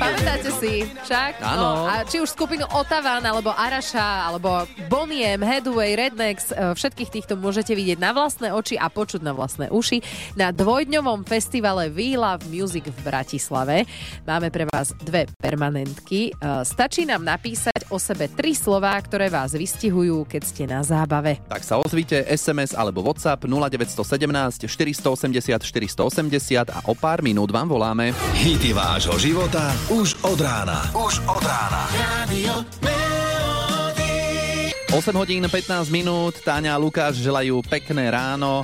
Pamätáte 0.06 0.54
si 0.62 0.86
však? 0.86 1.42
Áno. 1.42 1.58
No, 1.58 1.70
a 1.90 2.06
či 2.06 2.22
už 2.22 2.30
skupinu 2.30 2.70
Otavan, 2.70 3.26
alebo 3.26 3.50
Araša, 3.50 4.30
alebo 4.30 4.70
Boniem, 4.86 5.42
Headway, 5.42 5.98
Rednex, 5.98 6.54
e, 6.54 6.78
všetkých 6.78 7.10
týchto 7.10 7.34
môžete 7.34 7.74
vidieť 7.74 7.98
na 7.98 8.14
vlastné 8.14 8.54
oči 8.54 8.78
a 8.78 8.86
počuť 8.86 9.26
na 9.26 9.34
vlastné 9.34 9.74
uši 9.74 10.06
na 10.38 10.54
dvojdňovom 10.54 11.26
festivale 11.26 11.90
We 11.90 12.14
Love 12.14 12.46
Music 12.54 12.86
v 12.86 13.00
Bratislave. 13.02 13.90
Máme 14.30 14.54
pre 14.54 14.70
vás 14.70 14.94
dve 15.02 15.26
permanentky. 15.42 16.30
E, 16.30 16.62
Stačí 16.62 17.10
nám 17.10 17.26
napísať 17.26 17.75
o 17.96 17.98
sebe 17.98 18.28
tri 18.28 18.52
slová, 18.52 19.00
ktoré 19.00 19.32
vás 19.32 19.56
vystihujú, 19.56 20.28
keď 20.28 20.42
ste 20.44 20.64
na 20.68 20.84
zábave. 20.84 21.40
Tak 21.48 21.64
sa 21.64 21.80
ozvite 21.80 22.28
SMS 22.28 22.76
alebo 22.76 23.00
WhatsApp 23.00 23.48
0917 23.48 24.68
480 24.68 25.64
480 25.64 26.76
a 26.76 26.80
o 26.92 26.94
pár 26.94 27.24
minút 27.24 27.56
vám 27.56 27.72
voláme. 27.72 28.12
Hity 28.36 28.76
vášho 28.76 29.16
života 29.16 29.72
už 29.88 30.20
od 30.28 30.40
rána. 30.44 30.92
Už 30.92 31.24
od 31.24 31.40
rána. 31.40 31.88
Melody. 32.84 33.16
8 34.92 35.16
hodín 35.16 35.44
15 35.48 35.92
minút, 35.92 36.40
Táňa 36.40 36.76
a 36.76 36.80
Lukáš 36.80 37.20
želajú 37.20 37.60
pekné 37.68 38.12
ráno. 38.12 38.64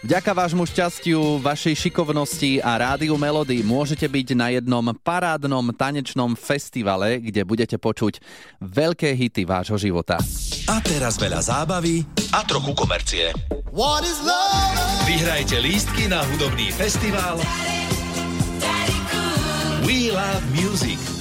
Vďaka 0.00 0.32
vášmu 0.32 0.64
šťastiu, 0.64 1.44
vašej 1.44 1.76
šikovnosti 1.76 2.64
a 2.64 2.72
rádiu 2.80 3.20
Melody 3.20 3.60
môžete 3.60 4.08
byť 4.08 4.32
na 4.32 4.48
jednom 4.48 4.80
parádnom 4.96 5.76
tanečnom 5.76 6.32
festivale, 6.32 7.20
kde 7.20 7.44
budete 7.44 7.76
počuť 7.76 8.16
veľké 8.64 9.12
hity 9.12 9.44
vášho 9.44 9.76
života. 9.76 10.16
A 10.72 10.80
teraz 10.80 11.20
veľa 11.20 11.44
zábavy 11.44 12.08
a 12.32 12.40
trochu 12.48 12.72
komercie. 12.72 13.28
Vyhrajte 15.04 15.60
lístky 15.60 16.08
na 16.08 16.24
hudobný 16.32 16.72
festival 16.72 17.36
We 19.84 20.08
Love 20.08 20.48
Music. 20.56 21.19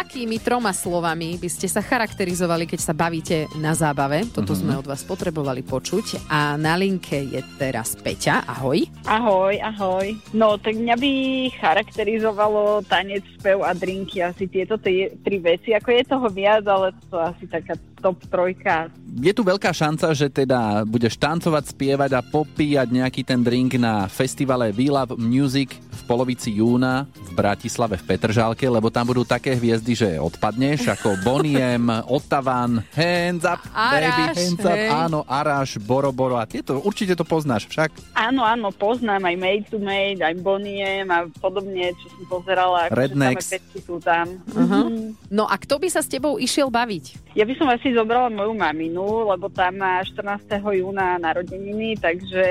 Akými 0.00 0.40
troma 0.40 0.72
slovami 0.72 1.36
by 1.36 1.44
ste 1.46 1.68
sa 1.68 1.84
charakterizovali, 1.84 2.64
keď 2.64 2.80
sa 2.80 2.96
bavíte 2.96 3.44
na 3.60 3.76
zábave? 3.76 4.24
Toto 4.26 4.56
Mhm. 4.56 4.58
sme 4.58 4.72
od 4.80 4.88
vás 4.88 5.04
potrebovali 5.04 5.60
počuť. 5.60 6.24
A 6.24 6.56
na 6.56 6.72
linke 6.72 7.20
je 7.20 7.44
teraz 7.60 8.00
Peťa. 8.00 8.48
Ahoj. 8.48 8.88
Ahoj, 9.04 9.60
ahoj. 9.60 10.16
No, 10.32 10.56
tak 10.56 10.80
mňa 10.80 10.96
by 10.96 11.12
charakterizovalo 11.54 12.80
tanec, 12.88 13.20
spev 13.36 13.60
a 13.60 13.76
drinky, 13.76 14.24
asi 14.24 14.48
tieto 14.48 14.80
tri, 14.80 15.12
tri 15.20 15.36
veci. 15.36 15.76
Ako 15.76 15.92
je 15.92 16.02
toho 16.02 16.26
viac, 16.32 16.64
ale 16.64 16.96
to 17.12 17.20
asi 17.20 17.44
taká 17.44 17.76
top 18.00 18.18
trojka. 18.26 18.88
Je 19.10 19.30
tu 19.30 19.42
veľká 19.42 19.70
šanca, 19.70 20.14
že 20.14 20.26
teda 20.26 20.86
budeš 20.86 21.18
tancovať, 21.18 21.74
spievať 21.74 22.10
a 22.14 22.20
popíjať 22.22 22.88
nejaký 22.88 23.22
ten 23.22 23.42
drink 23.42 23.76
na 23.76 24.06
festivale 24.06 24.70
We 24.70 24.88
Love 24.88 25.18
Music 25.18 25.74
v 25.76 26.02
polovici 26.06 26.54
júna 26.54 27.04
v 27.12 27.30
Bratislave 27.34 27.98
v 27.98 28.06
Petržálke, 28.06 28.64
lebo 28.64 28.88
tam 28.88 29.10
budú 29.10 29.22
také 29.22 29.54
hviezdy, 29.54 29.92
že 29.92 30.08
odpadneš, 30.16 30.88
ako 30.88 31.20
Boniem, 31.20 31.86
Otavan, 32.06 32.82
Hands 32.94 33.44
Up, 33.44 33.60
Baby, 33.66 34.06
Araš, 34.08 34.36
Hands 34.38 34.64
Up, 34.64 34.78
hej. 34.78 34.88
áno, 34.90 35.18
Araš, 35.26 35.70
Boro 35.78 36.10
Boro 36.10 36.38
a 36.38 36.46
tieto, 36.46 36.78
určite 36.80 37.14
to 37.14 37.26
poznáš 37.26 37.66
však. 37.66 37.90
Áno, 38.14 38.42
áno, 38.42 38.70
poznám 38.70 39.26
aj 39.26 39.36
Made 39.36 39.66
to 39.68 39.78
Made, 39.78 40.22
aj 40.22 40.34
Boniem 40.40 41.06
a 41.10 41.26
podobne, 41.38 41.92
čo 41.98 42.06
som 42.14 42.24
pozerala. 42.30 42.86
akože 42.86 42.96
Rednecks. 42.96 43.46
sú 43.82 43.98
tam. 44.00 44.38
Mhm. 44.54 45.18
No 45.30 45.46
a 45.46 45.54
kto 45.58 45.78
by 45.78 45.88
sa 45.90 46.00
s 46.00 46.08
tebou 46.08 46.38
išiel 46.38 46.70
baviť? 46.70 47.34
Ja 47.34 47.46
by 47.46 47.54
som 47.54 47.70
asi 47.70 47.89
zobrala 47.94 48.30
moju 48.30 48.52
maminu, 48.54 49.28
lebo 49.28 49.46
tam 49.52 49.80
má 49.80 50.02
14. 50.02 50.46
júna 50.80 51.18
narodeniny, 51.18 51.98
takže 51.98 52.44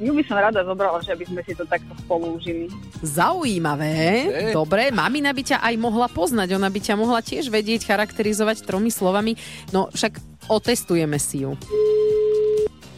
ju 0.00 0.12
by 0.14 0.22
som 0.26 0.36
rada 0.40 0.64
zobrala, 0.64 0.98
že 1.02 1.14
aby 1.14 1.24
sme 1.26 1.40
si 1.46 1.52
to 1.54 1.62
takto 1.66 1.92
spolu 2.02 2.38
užili. 2.38 2.66
Zaujímavé. 3.04 3.92
Hej. 3.94 4.54
Dobre, 4.56 4.90
mamina 4.90 5.30
by 5.30 5.42
ťa 5.42 5.58
aj 5.62 5.74
mohla 5.78 6.06
poznať. 6.10 6.56
Ona 6.56 6.68
by 6.70 6.80
ťa 6.80 6.94
mohla 6.98 7.20
tiež 7.22 7.50
vedieť 7.50 7.86
charakterizovať 7.88 8.66
tromi 8.66 8.90
slovami. 8.90 9.36
No 9.70 9.90
však 9.92 10.18
otestujeme 10.50 11.16
si 11.20 11.46
ju. 11.46 11.54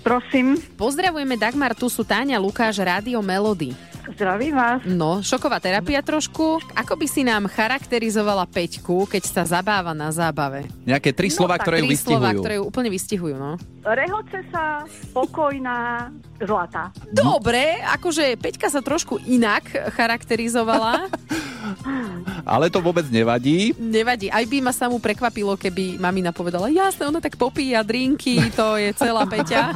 Prosím, 0.06 0.54
Pozdravujeme 0.78 1.34
Dagmar, 1.34 1.74
tu 1.74 1.90
sú 1.90 2.06
Táňa, 2.06 2.38
Lukáš, 2.38 2.78
Rádio 2.78 3.18
Melody. 3.18 3.74
Zdravím 4.14 4.54
vás. 4.54 4.80
No, 4.86 5.18
šoková 5.24 5.58
terapia 5.58 5.98
trošku. 6.04 6.62
Ako 6.76 6.94
by 6.94 7.06
si 7.10 7.26
nám 7.26 7.50
charakterizovala 7.50 8.46
Peťku, 8.46 9.10
keď 9.10 9.22
sa 9.26 9.42
zabáva 9.42 9.90
na 9.96 10.12
zábave? 10.14 10.68
Nejaké 10.86 11.10
tri 11.10 11.32
slova, 11.32 11.58
tak 11.58 11.66
ktoré 11.66 11.76
ju 11.82 11.90
Tri 11.90 11.96
slova, 11.98 12.30
vystihujú. 12.30 12.40
ktoré 12.42 12.54
ju 12.58 12.64
úplne 12.64 12.90
vystihujú, 12.92 13.34
no. 13.34 13.52
Rehoce 13.86 14.42
sa, 14.50 14.82
spokojná, 15.10 16.10
zlatá. 16.42 16.90
Dobre, 17.10 17.78
akože 17.86 18.34
Peťka 18.38 18.66
sa 18.66 18.82
trošku 18.82 19.22
inak 19.26 19.70
charakterizovala. 19.94 21.06
Ale 22.46 22.70
to 22.70 22.78
vôbec 22.78 23.06
nevadí. 23.10 23.74
Nevadí, 23.74 24.30
aj 24.30 24.44
by 24.46 24.58
ma 24.62 24.70
samú 24.70 25.02
prekvapilo, 25.02 25.58
keby 25.58 25.98
mamina 25.98 26.30
povedala, 26.30 26.70
jasné, 26.70 27.06
ona 27.06 27.18
tak 27.18 27.34
popíja 27.34 27.82
drinky, 27.82 28.38
to 28.54 28.78
je 28.78 28.94
celá 28.94 29.26
Peťa. 29.26 29.74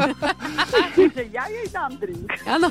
ja 1.34 1.44
jej 1.50 1.66
dám 1.70 1.92
drink. 1.98 2.30
Áno. 2.46 2.70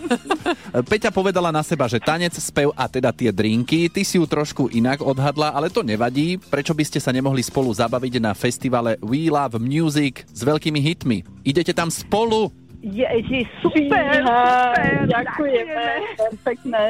Peťa 0.87 1.11
povedala 1.11 1.48
na 1.49 1.65
seba, 1.65 1.89
že 1.89 2.03
tanec, 2.03 2.35
spev 2.37 2.75
a 2.75 2.85
teda 2.85 3.09
tie 3.15 3.31
drinky, 3.33 3.87
ty 3.87 4.03
si 4.03 4.19
ju 4.19 4.25
trošku 4.27 4.69
inak 4.73 5.01
odhadla, 5.01 5.55
ale 5.55 5.71
to 5.71 5.81
nevadí. 5.81 6.37
Prečo 6.37 6.75
by 6.75 6.83
ste 6.83 6.99
sa 7.01 7.09
nemohli 7.15 7.41
spolu 7.41 7.71
zabaviť 7.71 8.21
na 8.21 8.35
festivale 8.35 8.99
We 8.99 9.31
Love 9.31 9.57
Music 9.57 10.27
s 10.29 10.41
veľkými 10.43 10.79
hitmi? 10.83 11.17
Idete 11.47 11.71
tam 11.71 11.87
spolu? 11.87 12.58
Ježi, 12.79 13.43
super, 13.59 14.23
super, 14.23 15.03
ďakujeme. 15.03 15.83
Perfektné. 16.15 16.83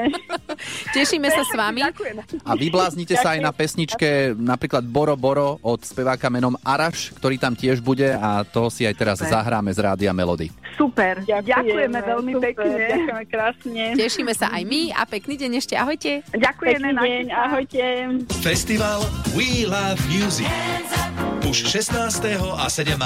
Tešíme 0.96 1.26
sa 1.34 1.42
s 1.42 1.54
vami. 1.58 1.82
Ďakujeme. 1.82 2.22
A 2.46 2.52
vybláznite 2.54 3.18
sa 3.18 3.34
aj 3.34 3.40
na 3.42 3.50
pesničke 3.50 4.38
napríklad 4.38 4.86
Boro 4.86 5.18
Boro 5.18 5.58
od 5.66 5.82
speváka 5.82 6.30
menom 6.30 6.54
Araš, 6.62 7.10
ktorý 7.18 7.42
tam 7.42 7.58
tiež 7.58 7.82
bude 7.82 8.06
a 8.06 8.46
toho 8.46 8.70
si 8.70 8.86
aj 8.86 8.96
teraz 9.02 9.18
zahráme 9.26 9.74
z 9.74 9.82
Rádia 9.82 10.14
Melody. 10.14 10.54
Super, 10.78 11.26
ďakujeme, 11.26 12.00
veľmi 12.00 12.34
super, 12.38 12.46
pekne. 12.54 12.86
Ďakujeme 12.86 13.26
krásne. 13.28 13.84
Tešíme 13.98 14.34
sa 14.38 14.54
aj 14.54 14.64
my 14.70 14.94
a 14.94 15.02
pekný 15.10 15.36
deň 15.42 15.52
ešte. 15.58 15.74
Ahojte. 15.74 16.22
Ďakujeme, 16.32 16.96
Pekný 16.96 17.10
deň, 17.10 17.26
ahojte. 17.34 17.84
Festival 18.46 19.04
We 19.34 19.66
Love 19.66 20.00
Music. 20.08 20.48
Už 21.48 21.72
16. 21.72 21.96
a 22.60 22.68
17. 22.68 23.00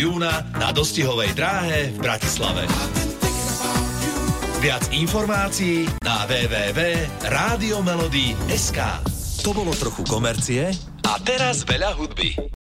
júna 0.00 0.48
na 0.56 0.72
dostihovej 0.72 1.36
dráhe 1.36 1.92
v 1.92 2.00
Bratislave. 2.00 2.64
Viac 4.64 4.88
informácií 4.96 5.84
na 6.00 6.24
www.radiomelody.sk 6.24 8.80
To 9.44 9.52
bolo 9.52 9.76
trochu 9.76 10.08
komercie 10.08 10.72
a 11.04 11.20
teraz 11.20 11.68
veľa 11.68 11.92
hudby. 11.92 12.63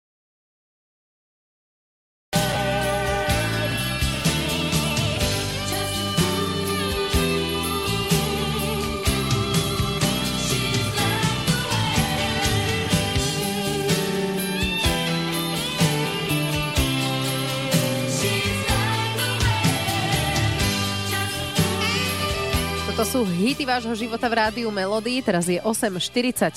Sú 23.11 23.27
hity 23.27 23.67
vášho 23.67 23.91
života 23.91 24.31
v 24.31 24.39
rádiu 24.39 24.71
Melody. 24.71 25.19
Teraz 25.19 25.43
je 25.43 25.59
8.47 25.59 26.47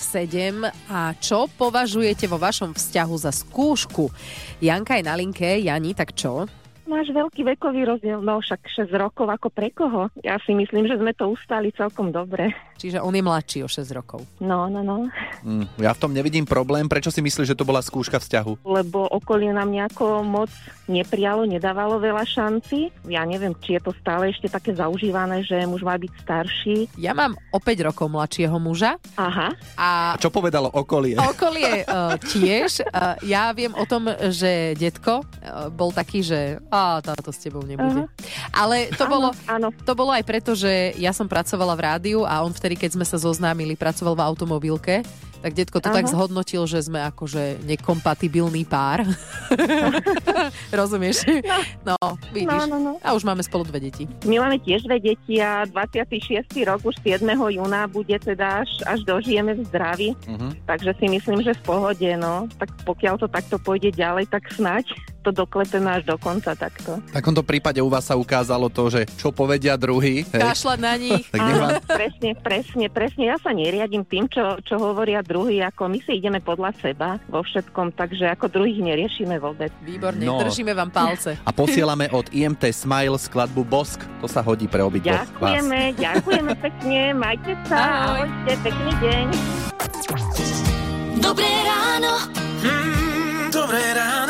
a 0.87 1.11
čo 1.19 1.51
považujete 1.51 2.31
vo 2.31 2.39
vašom 2.39 2.79
vzťahu 2.79 3.15
za 3.19 3.35
skúšku? 3.35 4.07
Janka 4.63 4.95
je 4.95 5.03
na 5.03 5.19
linke. 5.19 5.43
Jani, 5.43 5.99
tak 5.99 6.15
čo? 6.15 6.47
Máš 6.85 7.11
veľký 7.11 7.43
vekový 7.57 7.89
rozdiel, 7.89 8.21
no 8.21 8.39
však 8.39 8.69
6 8.69 8.93
rokov 8.95 9.27
ako 9.27 9.49
pre 9.49 9.73
koho? 9.73 10.13
Ja 10.21 10.37
si 10.45 10.53
myslím, 10.53 10.85
že 10.85 11.01
sme 11.01 11.17
to 11.17 11.33
ustali 11.33 11.73
celkom 11.73 12.13
dobre. 12.13 12.53
Čiže 12.77 13.01
on 13.01 13.17
je 13.17 13.25
mladší 13.25 13.59
o 13.65 13.69
6 13.71 13.89
rokov. 13.97 14.21
No, 14.39 14.69
no, 14.69 14.85
no. 14.85 15.09
Mm, 15.41 15.65
ja 15.81 15.97
v 15.97 16.01
tom 16.01 16.13
nevidím 16.13 16.45
problém. 16.45 16.85
Prečo 16.85 17.09
si 17.09 17.25
myslíš, 17.25 17.55
že 17.55 17.59
to 17.59 17.65
bola 17.65 17.81
skúška 17.81 18.21
vzťahu? 18.21 18.69
Lebo 18.69 19.09
okolie 19.09 19.51
nám 19.55 19.73
nejako 19.73 20.21
moc 20.21 20.53
neprijalo, 20.85 21.49
nedávalo 21.49 21.97
veľa 21.97 22.29
šanci. 22.29 22.93
Ja 23.09 23.25
neviem, 23.25 23.57
či 23.65 23.81
je 23.81 23.89
to 23.89 23.93
stále 23.97 24.29
ešte 24.29 24.53
také 24.53 24.77
zaužívané, 24.77 25.41
že 25.41 25.65
muž 25.65 25.81
má 25.81 25.97
byť 25.97 26.13
starší. 26.21 26.77
Ja 27.01 27.17
mám 27.17 27.41
o 27.55 27.59
5 27.59 27.89
rokov 27.89 28.07
mladšieho 28.13 28.57
muža 28.61 29.01
Aha, 29.17 29.57
a 29.81 29.95
A 30.15 30.21
čo 30.21 30.29
povedalo 30.29 30.69
okolie? 30.69 31.17
okolie 31.17 31.87
uh, 31.87 32.19
tiež. 32.35 32.85
Uh, 32.85 33.17
ja 33.25 33.55
viem 33.57 33.73
o 33.73 33.85
tom, 33.89 34.11
že 34.29 34.77
detko 34.77 35.25
uh, 35.25 35.71
bol 35.73 35.95
taký, 35.95 36.21
že 36.21 36.61
a 36.75 36.99
táto 36.99 37.31
s 37.31 37.39
tebou 37.39 37.63
nebude. 37.63 38.11
Ale 38.51 38.91
to 38.99 39.07
bolo, 39.07 39.31
áno. 39.47 39.71
to 39.71 39.95
bolo 39.95 40.11
aj 40.11 40.25
preto, 40.27 40.59
že 40.59 40.91
ja 40.99 41.15
som 41.15 41.31
pracovala 41.31 41.79
v 41.79 41.85
rádiu 41.87 42.27
a 42.27 42.43
on 42.43 42.51
vtedy, 42.51 42.75
keď 42.75 42.99
sme 42.99 43.07
sa 43.07 43.15
zoznámili, 43.15 43.79
pracoval 43.79 44.19
v 44.19 44.25
automobilke, 44.27 45.07
tak 45.45 45.53
detko 45.53 45.77
to 45.77 45.93
Aha. 45.93 46.01
tak 46.01 46.09
zhodnotil, 46.09 46.65
že 46.65 46.81
sme 46.81 47.05
akože 47.05 47.61
nekompatibilný 47.69 48.65
pár. 48.65 49.05
Rozumieš? 50.81 51.29
No, 51.85 52.01
vidíš. 52.33 52.49
No, 52.49 52.65
no, 52.65 52.79
no. 52.81 52.93
A 53.05 53.13
už 53.13 53.29
máme 53.29 53.45
spolu 53.45 53.69
dve 53.69 53.93
deti. 53.93 54.09
My 54.25 54.41
máme 54.41 54.57
tiež 54.57 54.89
dve 54.89 55.05
deti 55.05 55.45
a 55.45 55.69
26. 55.69 56.49
rok 56.65 56.81
už 56.89 56.97
7. 57.05 57.29
júna 57.29 57.85
bude 57.85 58.17
teda 58.17 58.65
až, 58.65 58.73
až 58.89 59.05
dožijeme 59.05 59.53
v 59.53 59.69
zdraví. 59.69 60.09
Mhm. 60.25 60.65
Takže 60.65 60.97
si 60.97 61.07
myslím, 61.13 61.45
že 61.45 61.53
v 61.53 61.63
pohode, 61.63 62.11
no. 62.17 62.49
Tak 62.57 62.73
pokiaľ 62.89 63.21
to 63.21 63.29
takto 63.29 63.61
pôjde 63.61 63.93
ďalej, 63.93 64.33
tak 64.33 64.49
snáď 64.49 64.89
to 65.25 65.33
doklepeme 65.33 65.89
až 65.91 66.05
do 66.05 66.15
konca 66.15 66.53
takto. 66.53 67.01
V 67.01 67.15
takomto 67.15 67.41
prípade 67.41 67.81
u 67.81 67.89
vás 67.89 68.05
sa 68.05 68.15
ukázalo 68.15 68.69
to, 68.69 68.87
že 68.87 69.09
čo 69.15 69.31
povedia 69.31 69.75
druhý. 69.75 70.23
Kašľať 70.27 70.79
na 70.79 70.95
nich. 70.95 71.25
Tak 71.33 71.41
nech 71.41 71.59
vám, 71.65 71.73
presne, 71.83 72.31
presne, 72.37 72.85
presne. 72.87 73.23
Ja 73.25 73.37
sa 73.37 73.51
neriadím 73.51 74.05
tým, 74.05 74.27
čo, 74.27 74.61
čo 74.61 74.77
hovoria 74.77 75.21
druhý, 75.21 75.63
ako 75.63 75.89
my 75.89 75.99
si 75.99 76.13
ideme 76.15 76.39
podľa 76.39 76.77
seba 76.77 77.17
vo 77.27 77.41
všetkom, 77.41 77.91
takže 77.93 78.29
ako 78.29 78.53
druhých 78.53 78.85
neriešime 78.85 79.37
vôbec. 79.37 79.73
Výborne, 79.81 80.21
No. 80.21 80.39
držíme 80.39 80.73
vám 80.73 80.91
palce. 80.91 81.37
a 81.39 81.51
posielame 81.51 82.07
od 82.09 82.29
IMT 82.29 82.69
Smile 82.69 83.17
skladbu 83.17 83.63
Bosk. 83.63 84.03
To 84.21 84.27
sa 84.27 84.41
hodí 84.41 84.67
pre 84.67 84.81
obidvoch 84.81 85.25
vás. 85.35 85.57
Ďakujeme, 85.57 85.81
ďakujeme 85.97 86.53
pekne, 86.57 87.01
majte 87.15 87.53
sa, 87.65 87.79
Ahoj. 87.79 88.27
ahojte, 88.27 88.53
pekný 88.61 88.93
deň. 88.99 89.27
Dobré 91.17 91.49
ráno. 91.65 92.13
Mm, 92.61 93.49
dobré 93.51 93.83
ráno. 93.91 94.24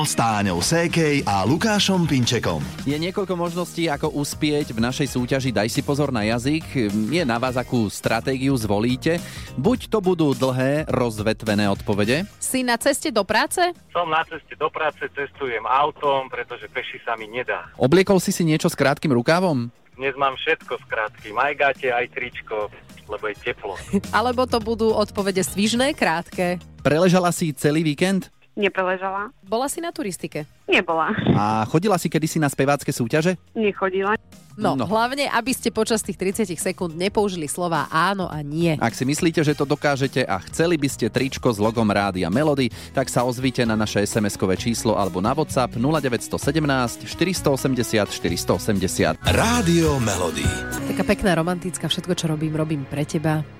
Ráno 0.00 0.08
s 0.08 0.16
Táňou 0.16 0.60
Sékej 0.64 1.28
a 1.28 1.44
Lukášom 1.44 2.08
Pinčekom. 2.08 2.64
Je 2.88 2.96
niekoľko 2.96 3.36
možností, 3.36 3.84
ako 3.84 4.08
uspieť 4.16 4.72
v 4.72 4.80
našej 4.80 5.12
súťaži 5.12 5.52
Daj 5.52 5.68
si 5.68 5.84
pozor 5.84 6.08
na 6.08 6.24
jazyk. 6.24 6.88
Je 7.12 7.20
na 7.20 7.36
vás, 7.36 7.52
akú 7.60 7.84
stratégiu 7.92 8.56
zvolíte. 8.56 9.20
Buď 9.60 9.92
to 9.92 10.00
budú 10.00 10.32
dlhé, 10.32 10.88
rozvetvené 10.88 11.68
odpovede, 11.68 12.24
Si 12.40 12.64
na 12.64 12.80
ceste 12.80 13.12
do 13.12 13.28
práce? 13.28 13.60
Som 13.92 14.08
na 14.08 14.24
ceste 14.24 14.56
do 14.56 14.72
práce, 14.72 15.04
cestujem 15.04 15.68
autom, 15.68 16.32
pretože 16.32 16.64
peši 16.72 16.96
sa 17.04 17.12
mi 17.20 17.28
nedá. 17.28 17.68
obliekol 17.76 18.16
si 18.24 18.32
si 18.32 18.40
niečo 18.40 18.72
s 18.72 18.76
krátkým 18.80 19.12
rukávom, 19.12 19.68
Dnes 20.00 20.16
mám 20.16 20.32
všetko 20.40 20.80
s 20.80 20.84
krátkým, 20.88 21.36
aj 21.36 21.52
gate, 21.60 21.92
aj 21.92 22.08
tričko. 22.08 22.72
lebo 23.04 23.28
je 23.28 23.36
teplo. 23.36 23.76
Alebo 24.16 24.48
to 24.48 24.64
budú 24.64 24.96
odpovede 24.96 25.44
svižné, 25.44 25.92
krátke. 25.92 26.56
Preležala 26.80 27.36
si 27.36 27.52
celý 27.52 27.84
víkend? 27.84 28.32
Nepreležala. 28.58 29.30
Bola 29.46 29.70
si 29.70 29.78
na 29.78 29.94
turistike? 29.94 30.44
Nebola. 30.66 31.14
A 31.38 31.62
chodila 31.70 31.96
si 31.96 32.10
kedysi 32.10 32.42
na 32.42 32.50
spevácké 32.50 32.90
súťaže? 32.90 33.38
Nechodila. 33.54 34.18
No, 34.60 34.76
no, 34.76 34.84
hlavne, 34.84 35.24
aby 35.30 35.56
ste 35.56 35.72
počas 35.72 36.04
tých 36.04 36.20
30 36.20 36.52
sekúnd 36.58 36.92
nepoužili 36.92 37.48
slova 37.48 37.88
áno 37.88 38.28
a 38.28 38.44
nie. 38.44 38.76
Ak 38.76 38.92
si 38.92 39.08
myslíte, 39.08 39.40
že 39.40 39.56
to 39.56 39.64
dokážete 39.64 40.20
a 40.26 40.36
chceli 40.50 40.76
by 40.76 40.88
ste 40.90 41.08
tričko 41.08 41.48
s 41.48 41.56
logom 41.56 41.88
Rádia 41.88 42.28
Melody, 42.28 42.68
tak 42.92 43.08
sa 43.08 43.24
ozvite 43.24 43.64
na 43.64 43.78
naše 43.78 44.04
SMS-kové 44.04 44.60
číslo 44.60 44.98
alebo 44.98 45.22
na 45.24 45.32
WhatsApp 45.32 45.78
0917 45.80 47.08
480 47.08 48.10
480. 48.12 49.16
Rádio 49.32 49.96
Melody. 50.02 50.44
Taká 50.92 51.08
pekná 51.08 51.32
romantická, 51.38 51.88
všetko, 51.88 52.12
čo 52.12 52.26
robím, 52.28 52.52
robím 52.52 52.82
pre 52.84 53.08
teba. 53.08 53.59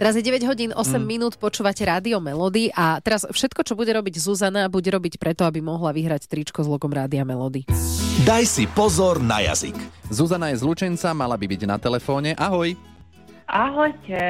Teraz 0.00 0.16
je 0.16 0.24
9 0.24 0.48
hodín 0.48 0.72
8 0.72 0.96
mm. 0.96 1.04
minút, 1.04 1.34
počúvate 1.36 1.84
Rádio 1.84 2.24
Melody 2.24 2.72
a 2.72 3.04
teraz 3.04 3.28
všetko, 3.28 3.68
čo 3.68 3.76
bude 3.76 3.92
robiť 3.92 4.16
Zuzana, 4.16 4.72
bude 4.72 4.88
robiť 4.88 5.20
preto, 5.20 5.44
aby 5.44 5.60
mohla 5.60 5.92
vyhrať 5.92 6.24
tričko 6.24 6.64
s 6.64 6.68
logom 6.72 6.88
Rádia 6.88 7.20
Melody. 7.20 7.68
Daj 8.24 8.48
si 8.48 8.64
pozor 8.64 9.20
na 9.20 9.44
jazyk. 9.44 9.76
Zuzana 10.08 10.56
je 10.56 10.56
z 10.56 10.64
Lučenca, 10.64 11.12
mala 11.12 11.36
by 11.36 11.44
byť 11.44 11.68
na 11.68 11.76
telefóne. 11.76 12.32
Ahoj. 12.40 12.72
Ahojte. 13.44 14.24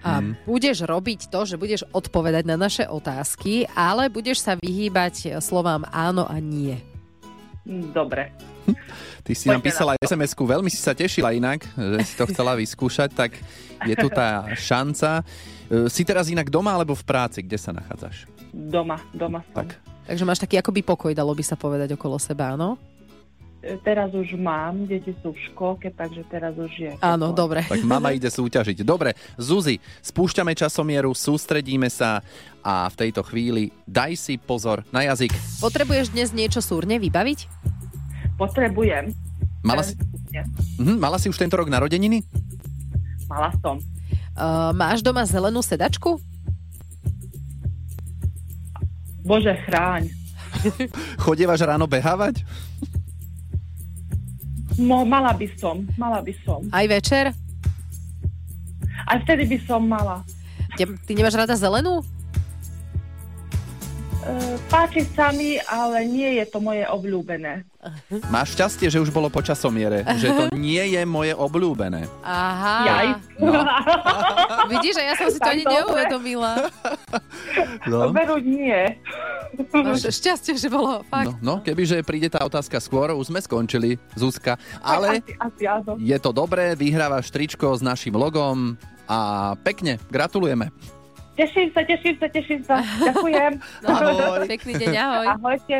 A 0.00 0.24
mm. 0.24 0.48
budeš 0.48 0.80
robiť 0.88 1.28
to, 1.28 1.44
že 1.44 1.60
budeš 1.60 1.84
odpovedať 1.92 2.48
na 2.48 2.56
naše 2.56 2.88
otázky, 2.88 3.68
ale 3.76 4.08
budeš 4.08 4.40
sa 4.40 4.56
vyhýbať 4.56 5.44
slovám 5.44 5.84
áno 5.92 6.24
a 6.24 6.40
nie. 6.40 6.80
Dobre. 7.68 8.32
Ty 9.26 9.32
si 9.38 9.46
Poďme 9.46 9.54
nám 9.54 9.62
písala 9.62 9.90
na 9.94 10.02
SMS-ku, 10.02 10.42
veľmi 10.42 10.70
si 10.70 10.80
sa 10.82 10.92
tešila 10.96 11.30
inak, 11.34 11.62
že 11.78 11.98
si 12.02 12.14
to 12.18 12.26
chcela 12.26 12.58
vyskúšať, 12.58 13.10
tak 13.14 13.38
je 13.86 13.94
tu 13.94 14.10
tá 14.10 14.50
šanca. 14.58 15.22
E, 15.70 15.86
si 15.86 16.02
teraz 16.02 16.26
inak 16.26 16.50
doma 16.50 16.74
alebo 16.74 16.98
v 16.98 17.04
práci? 17.06 17.42
Kde 17.46 17.58
sa 17.58 17.70
nachádzaš? 17.70 18.26
Doma, 18.50 18.98
doma 19.14 19.46
som. 19.54 19.62
Tak. 19.62 19.78
Takže 20.02 20.26
máš 20.26 20.42
taký 20.42 20.58
akoby 20.58 20.82
pokoj, 20.82 21.12
dalo 21.14 21.30
by 21.32 21.44
sa 21.46 21.54
povedať 21.54 21.94
okolo 21.94 22.18
seba, 22.18 22.58
áno? 22.58 22.74
E, 23.62 23.78
teraz 23.78 24.10
už 24.10 24.34
mám, 24.34 24.90
deti 24.90 25.14
sú 25.22 25.30
v 25.30 25.40
školke, 25.54 25.94
takže 25.94 26.26
teraz 26.26 26.58
už 26.58 26.72
je. 26.74 26.90
Áno, 26.98 27.30
dobre. 27.30 27.62
Tak 27.62 27.86
mama 27.86 28.10
ide 28.10 28.26
súťažiť. 28.26 28.82
Dobre, 28.82 29.14
Zuzi, 29.38 29.78
spúšťame 30.02 30.50
časomieru, 30.58 31.14
sústredíme 31.14 31.86
sa 31.86 32.26
a 32.66 32.90
v 32.90 33.06
tejto 33.06 33.22
chvíli 33.22 33.70
daj 33.86 34.18
si 34.18 34.34
pozor 34.34 34.82
na 34.90 35.06
jazyk. 35.06 35.30
Potrebuješ 35.62 36.10
dnes 36.10 36.34
niečo 36.34 36.58
súrne 36.58 36.98
vybaviť? 36.98 37.46
Potrebujem. 38.42 39.14
Mala 39.62 39.86
si, 39.86 39.94
mhm, 40.82 40.98
mala 40.98 41.14
si 41.22 41.30
už 41.30 41.38
tento 41.38 41.54
rok 41.54 41.70
narodeniny? 41.70 42.26
Mala 43.30 43.54
som. 43.62 43.78
Uh, 44.34 44.74
máš 44.74 44.98
doma 44.98 45.22
zelenú 45.22 45.62
sedačku? 45.62 46.18
Bože, 49.22 49.54
chráň. 49.62 50.10
Chodievaš 51.22 51.62
ráno 51.62 51.86
behávať? 51.86 52.42
No, 54.74 55.06
mala 55.06 55.30
by 55.30 55.46
som, 55.54 55.86
mala 55.94 56.18
by 56.18 56.34
som. 56.42 56.66
Aj 56.74 56.86
večer? 56.90 57.30
Aj 59.06 59.18
vtedy 59.22 59.46
by 59.46 59.58
som 59.62 59.86
mala. 59.86 60.26
Ty, 60.74 60.90
ty 61.06 61.12
nemáš 61.14 61.38
rada 61.38 61.54
zelenú? 61.54 62.02
E, 64.22 64.54
páči 64.70 65.02
sa 65.18 65.34
mi, 65.34 65.58
ale 65.66 66.06
nie 66.06 66.38
je 66.38 66.44
to 66.46 66.62
moje 66.62 66.86
obľúbené. 66.86 67.66
Máš 68.30 68.54
šťastie, 68.54 68.86
že 68.86 69.02
už 69.02 69.10
bolo 69.10 69.26
po 69.26 69.42
časomiere, 69.42 70.06
že 70.22 70.30
to 70.30 70.44
nie 70.58 70.94
je 70.94 71.02
moje 71.02 71.34
obľúbené. 71.34 72.06
Aha. 72.22 72.76
Jaj. 72.86 73.08
No. 73.42 73.50
Vidíš, 74.78 74.94
že 74.94 75.02
ja 75.02 75.14
som 75.18 75.26
si 75.26 75.42
to 75.42 75.50
ani 75.50 75.66
neuvedomila. 75.66 76.70
No. 77.90 78.14
Veru 78.14 78.38
nie. 78.38 78.94
No, 79.74 79.98
šťastie, 79.98 80.54
že 80.54 80.70
bolo 80.70 81.02
fakt. 81.10 81.42
No, 81.42 81.58
no, 81.58 81.64
kebyže 81.66 82.06
príde 82.06 82.30
tá 82.30 82.46
otázka 82.46 82.78
skôr, 82.78 83.10
už 83.18 83.34
sme 83.34 83.42
skončili, 83.42 83.98
Zuzka. 84.14 84.54
Ale 84.80 85.18
asi, 85.18 85.34
asi, 85.36 85.62
áno. 85.66 85.98
je 85.98 86.18
to 86.22 86.30
dobré, 86.30 86.78
vyhrávaš 86.78 87.28
tričko 87.34 87.74
s 87.74 87.82
našim 87.82 88.14
logom 88.14 88.78
a 89.10 89.52
pekne, 89.66 89.98
gratulujeme. 90.08 90.70
Teším 91.32 91.68
sa, 91.72 91.80
teším 91.80 92.14
sa, 92.20 92.26
teším 92.28 92.60
sa. 92.60 92.74
Ďakujem. 93.08 93.52
No, 93.80 93.88
ahoj. 93.88 94.44
Pekný 94.44 94.72
deň, 94.76 94.94
ahoj. 95.00 95.26
Ahojte. 95.40 95.78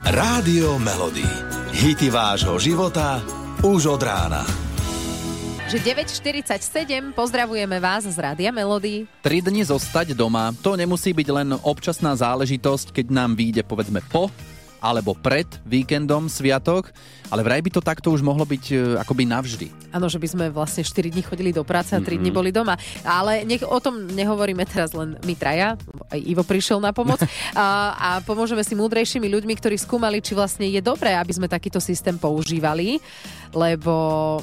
Rádio 0.00 0.80
Melody. 0.80 1.28
Hity 1.76 2.08
vášho 2.08 2.56
života 2.56 3.20
už 3.60 4.00
od 4.00 4.02
rána. 4.04 4.44
Že 5.68 5.80
9.47 5.80 7.16
pozdravujeme 7.16 7.80
vás 7.80 8.04
z 8.04 8.16
Rádia 8.16 8.52
Melody. 8.52 9.08
Tri 9.24 9.40
dni 9.40 9.64
zostať 9.64 10.12
doma, 10.12 10.52
to 10.60 10.76
nemusí 10.76 11.12
byť 11.16 11.28
len 11.32 11.48
občasná 11.64 12.12
záležitosť, 12.12 12.92
keď 12.92 13.06
nám 13.08 13.32
vyjde 13.32 13.64
povedzme 13.64 14.04
po 14.12 14.28
alebo 14.84 15.16
pred 15.16 15.48
víkendom 15.64 16.28
sviatok, 16.28 16.92
ale 17.32 17.40
vraj 17.40 17.64
by 17.64 17.70
to 17.72 17.80
takto 17.80 18.12
už 18.12 18.20
mohlo 18.20 18.44
byť 18.44 18.64
e, 18.68 18.74
akoby 19.00 19.24
navždy. 19.24 19.66
Áno, 19.96 20.12
že 20.12 20.20
by 20.20 20.28
sme 20.28 20.44
vlastne 20.52 20.84
4 20.84 21.08
dní 21.08 21.24
chodili 21.24 21.56
do 21.56 21.64
práce 21.64 21.96
a 21.96 21.98
3 21.98 22.04
mm-hmm. 22.04 22.20
dní 22.20 22.30
boli 22.30 22.52
doma. 22.52 22.76
Ale 23.00 23.48
nech 23.48 23.64
o 23.64 23.80
tom 23.80 24.04
nehovoríme 24.12 24.60
teraz 24.68 24.92
len 24.92 25.16
my 25.24 25.32
traja, 25.32 25.80
aj 26.12 26.20
Ivo 26.20 26.44
prišiel 26.44 26.84
na 26.84 26.92
pomoc 26.92 27.24
a, 27.56 27.96
a 27.96 28.08
pomôžeme 28.28 28.60
si 28.60 28.76
múdrejšími 28.76 29.24
ľuďmi, 29.24 29.56
ktorí 29.56 29.80
skúmali, 29.80 30.20
či 30.20 30.36
vlastne 30.36 30.68
je 30.68 30.84
dobré, 30.84 31.16
aby 31.16 31.32
sme 31.32 31.48
takýto 31.48 31.80
systém 31.80 32.20
používali 32.20 33.00
lebo 33.54 33.94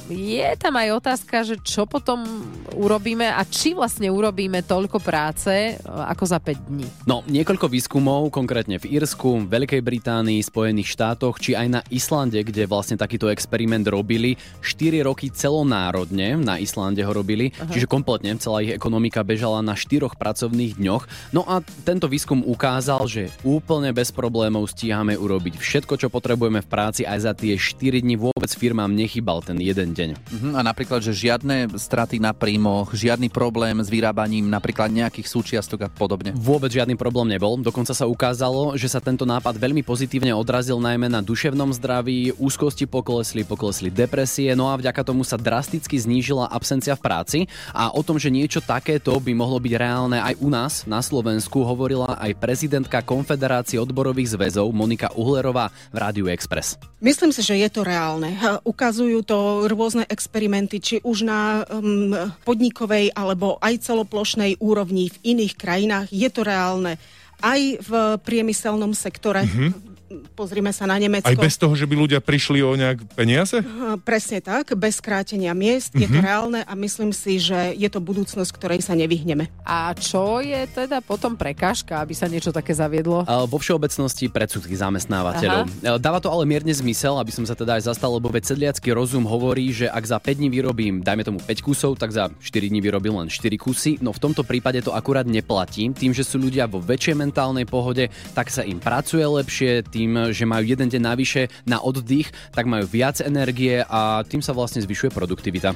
je 0.08 0.48
tam 0.56 0.80
aj 0.80 0.88
otázka, 0.96 1.44
že 1.44 1.60
čo 1.60 1.84
potom 1.84 2.24
urobíme 2.72 3.28
a 3.28 3.44
či 3.44 3.76
vlastne 3.76 4.08
urobíme 4.08 4.64
toľko 4.64 4.98
práce 5.04 5.52
e, 5.52 5.72
ako 5.84 6.24
za 6.24 6.40
5 6.40 6.72
dní. 6.72 6.88
No, 7.04 7.20
niekoľko 7.28 7.68
výskumov, 7.68 8.32
konkrétne 8.32 8.80
v 8.80 8.96
Írsku, 8.96 9.44
Veľkej 9.46 9.84
Británii, 9.84 10.40
Spojených 10.40 10.88
štátoch, 10.96 11.36
či 11.36 11.52
aj 11.52 11.68
na 11.68 11.80
Islande, 11.92 12.40
kde 12.40 12.64
vlastne 12.64 12.96
takýto 12.96 13.28
experiment 13.28 13.84
robili. 13.84 14.40
4 14.64 15.04
roky 15.04 15.28
celonárodne 15.28 16.40
na 16.40 16.56
Islande 16.56 17.04
ho 17.04 17.12
robili, 17.12 17.52
Aha. 17.60 17.68
čiže 17.68 17.84
kompletne 17.84 18.32
celá 18.40 18.64
ich 18.64 18.72
ekonomika 18.72 19.20
bežala 19.20 19.60
na 19.60 19.76
4 19.76 20.16
pracovných 20.16 20.80
dňoch. 20.80 21.36
No 21.36 21.44
a 21.44 21.60
tento 21.84 22.08
výskum 22.08 22.40
ukázal, 22.40 23.04
že 23.04 23.28
úplne 23.44 23.92
bez 23.92 24.08
problémov 24.08 24.72
stíhame 24.72 25.20
urobiť 25.20 25.60
všetko, 25.60 26.00
čo 26.00 26.08
potrebujeme 26.08 26.64
v 26.64 26.70
práci 26.72 27.04
aj 27.04 27.18
za 27.20 27.32
tie 27.36 27.60
4 27.60 28.00
dní 28.00 28.16
vôbec 28.16 28.48
firmám 28.48 29.01
nechybal 29.02 29.42
ten 29.42 29.58
jeden 29.58 29.90
deň. 29.90 30.10
Uh-huh. 30.14 30.52
A 30.54 30.62
napríklad, 30.62 31.02
že 31.02 31.10
žiadne 31.10 31.66
straty 31.74 32.22
na 32.22 32.30
príjmoch, 32.30 32.94
žiadny 32.94 33.26
problém 33.26 33.82
s 33.82 33.90
vyrábaním 33.90 34.46
napríklad 34.46 34.94
nejakých 34.94 35.26
súčiastok 35.26 35.86
a 35.86 35.88
podobne. 35.90 36.30
Vôbec 36.38 36.70
žiadny 36.70 36.94
problém 36.94 37.34
nebol. 37.34 37.58
Dokonca 37.58 37.90
sa 37.90 38.06
ukázalo, 38.06 38.78
že 38.78 38.86
sa 38.86 39.02
tento 39.02 39.26
nápad 39.26 39.58
veľmi 39.58 39.82
pozitívne 39.82 40.30
odrazil 40.30 40.78
najmä 40.78 41.10
na 41.10 41.24
duševnom 41.24 41.74
zdraví, 41.74 42.36
úzkosti 42.36 42.84
poklesli, 42.86 43.42
poklesli 43.42 43.88
depresie, 43.88 44.52
no 44.52 44.68
a 44.68 44.76
vďaka 44.76 45.02
tomu 45.02 45.24
sa 45.24 45.40
drasticky 45.40 45.96
znížila 45.96 46.52
absencia 46.52 46.92
v 46.92 47.02
práci 47.02 47.38
a 47.72 47.88
o 47.88 48.04
tom, 48.04 48.20
že 48.20 48.28
niečo 48.28 48.60
takéto 48.60 49.16
by 49.16 49.32
mohlo 49.32 49.56
byť 49.62 49.74
reálne 49.78 50.18
aj 50.20 50.34
u 50.42 50.52
nás 50.52 50.84
na 50.84 51.00
Slovensku, 51.00 51.64
hovorila 51.64 52.18
aj 52.20 52.36
prezidentka 52.36 53.00
Konfederácie 53.00 53.80
odborových 53.80 54.36
zväzov 54.36 54.68
Monika 54.76 55.08
Uhlerová 55.16 55.72
v 55.94 55.96
Rádiu 55.96 56.26
Express. 56.28 56.76
Myslím 56.98 57.30
si, 57.32 57.40
že 57.46 57.54
je 57.58 57.68
to 57.72 57.86
reálne. 57.86 58.34
Ukaz 58.66 58.81
ukazujú 58.82 59.22
to 59.22 59.70
rôzne 59.70 60.02
experimenty, 60.10 60.82
či 60.82 60.98
už 61.06 61.22
na 61.22 61.62
um, 61.70 62.10
podnikovej 62.42 63.14
alebo 63.14 63.54
aj 63.62 63.78
celoplošnej 63.86 64.58
úrovni 64.58 65.06
v 65.06 65.38
iných 65.38 65.54
krajinách. 65.54 66.10
Je 66.10 66.26
to 66.26 66.42
reálne 66.42 66.98
aj 67.38 67.78
v 67.78 67.92
priemyselnom 68.26 68.90
sektore. 68.90 69.46
Mm-hmm 69.46 69.91
pozrime 70.36 70.70
sa 70.74 70.84
na 70.84 71.00
Nemecko. 71.00 71.28
Aj 71.28 71.38
bez 71.38 71.56
toho, 71.56 71.72
že 71.72 71.88
by 71.88 71.94
ľudia 71.96 72.20
prišli 72.20 72.60
o 72.60 72.76
nejak 72.76 73.16
peniaze? 73.16 73.60
Presne 74.04 74.44
tak, 74.44 74.74
bez 74.76 75.00
krátenia 75.00 75.56
miest, 75.56 75.92
mm-hmm. 75.92 76.02
je 76.02 76.08
to 76.08 76.18
mhm. 76.20 76.26
reálne 76.26 76.60
a 76.64 76.72
myslím 76.76 77.10
si, 77.14 77.38
že 77.40 77.72
je 77.76 77.88
to 77.88 78.02
budúcnosť, 78.02 78.50
ktorej 78.52 78.80
sa 78.82 78.92
nevyhneme. 78.98 79.48
A 79.62 79.94
čo 79.96 80.42
je 80.42 80.66
teda 80.68 81.00
potom 81.00 81.38
prekážka, 81.38 82.02
aby 82.02 82.12
sa 82.12 82.26
niečo 82.26 82.50
také 82.50 82.74
zaviedlo? 82.74 83.24
Vo 83.46 83.58
všeobecnosti 83.62 84.28
predsudky 84.28 84.74
zamestnávateľov. 84.74 85.64
Aha. 85.86 85.96
Dáva 86.02 86.18
to 86.18 86.28
ale 86.28 86.44
mierne 86.44 86.74
zmysel, 86.74 87.16
aby 87.16 87.30
som 87.30 87.46
sa 87.46 87.54
teda 87.54 87.78
aj 87.78 87.94
zastal, 87.94 88.18
lebo 88.18 88.28
veď 88.28 88.52
sedliacký 88.52 88.90
rozum 88.92 89.22
hovorí, 89.24 89.70
že 89.70 89.86
ak 89.86 90.04
za 90.04 90.18
5 90.18 90.42
dní 90.42 90.48
vyrobím, 90.50 90.94
dajme 91.00 91.22
tomu 91.22 91.38
5 91.38 91.62
kusov, 91.62 91.94
tak 91.94 92.10
za 92.10 92.28
4 92.28 92.72
dní 92.72 92.82
vyrobím 92.82 93.14
len 93.22 93.30
4 93.30 93.54
kusy. 93.54 94.02
No 94.02 94.10
v 94.10 94.18
tomto 94.18 94.42
prípade 94.42 94.82
to 94.82 94.90
akurát 94.90 95.24
neplatí. 95.24 95.86
Tým, 95.94 96.10
že 96.10 96.26
sú 96.26 96.42
ľudia 96.42 96.66
vo 96.66 96.82
väčšej 96.82 97.14
mentálnej 97.14 97.64
pohode, 97.64 98.10
tak 98.34 98.50
sa 98.50 98.66
im 98.66 98.82
pracuje 98.82 99.22
lepšie, 99.22 99.86
tým 99.86 100.01
tým, 100.02 100.34
že 100.34 100.42
majú 100.42 100.66
jeden 100.66 100.90
deň 100.90 101.02
navyše 101.14 101.46
na 101.62 101.78
oddych, 101.78 102.34
tak 102.50 102.66
majú 102.66 102.82
viac 102.90 103.22
energie 103.22 103.86
a 103.86 104.26
tým 104.26 104.42
sa 104.42 104.50
vlastne 104.50 104.82
zvyšuje 104.82 105.14
produktivita. 105.14 105.70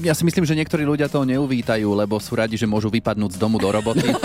Ja 0.00 0.16
si 0.16 0.24
myslím, 0.24 0.48
že 0.48 0.56
niektorí 0.56 0.88
ľudia 0.88 1.12
to 1.12 1.22
neuvítajú, 1.28 1.86
lebo 1.92 2.16
sú 2.16 2.34
radi, 2.34 2.56
že 2.56 2.64
môžu 2.64 2.88
vypadnúť 2.88 3.36
z 3.36 3.38
domu 3.38 3.60
do 3.60 3.68
roboty. 3.68 4.08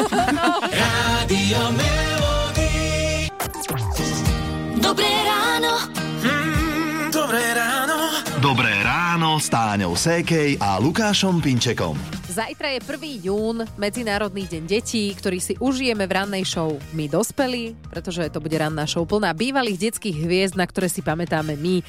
Mm, 3.74 4.82
dobré 4.84 5.23
s 9.44 9.52
Táňou 9.52 9.92
Sékej 9.92 10.56
a 10.56 10.80
Lukášom 10.80 11.44
Pinčekom. 11.44 12.00
Zajtra 12.32 12.72
je 12.72 12.80
1. 12.80 13.28
jún, 13.28 13.68
Medzinárodný 13.76 14.48
deň 14.48 14.64
detí, 14.64 15.12
ktorý 15.12 15.44
si 15.44 15.60
užijeme 15.60 16.08
v 16.08 16.16
rannej 16.16 16.48
show 16.48 16.80
My 16.96 17.12
dospelí, 17.12 17.76
pretože 17.92 18.24
to 18.32 18.40
bude 18.40 18.56
ranná 18.56 18.88
show 18.88 19.04
plná 19.04 19.36
bývalých 19.36 19.92
detských 19.92 20.16
hviezd, 20.16 20.56
na 20.56 20.64
ktoré 20.64 20.88
si 20.88 21.04
pamätáme 21.04 21.60
my 21.60 21.84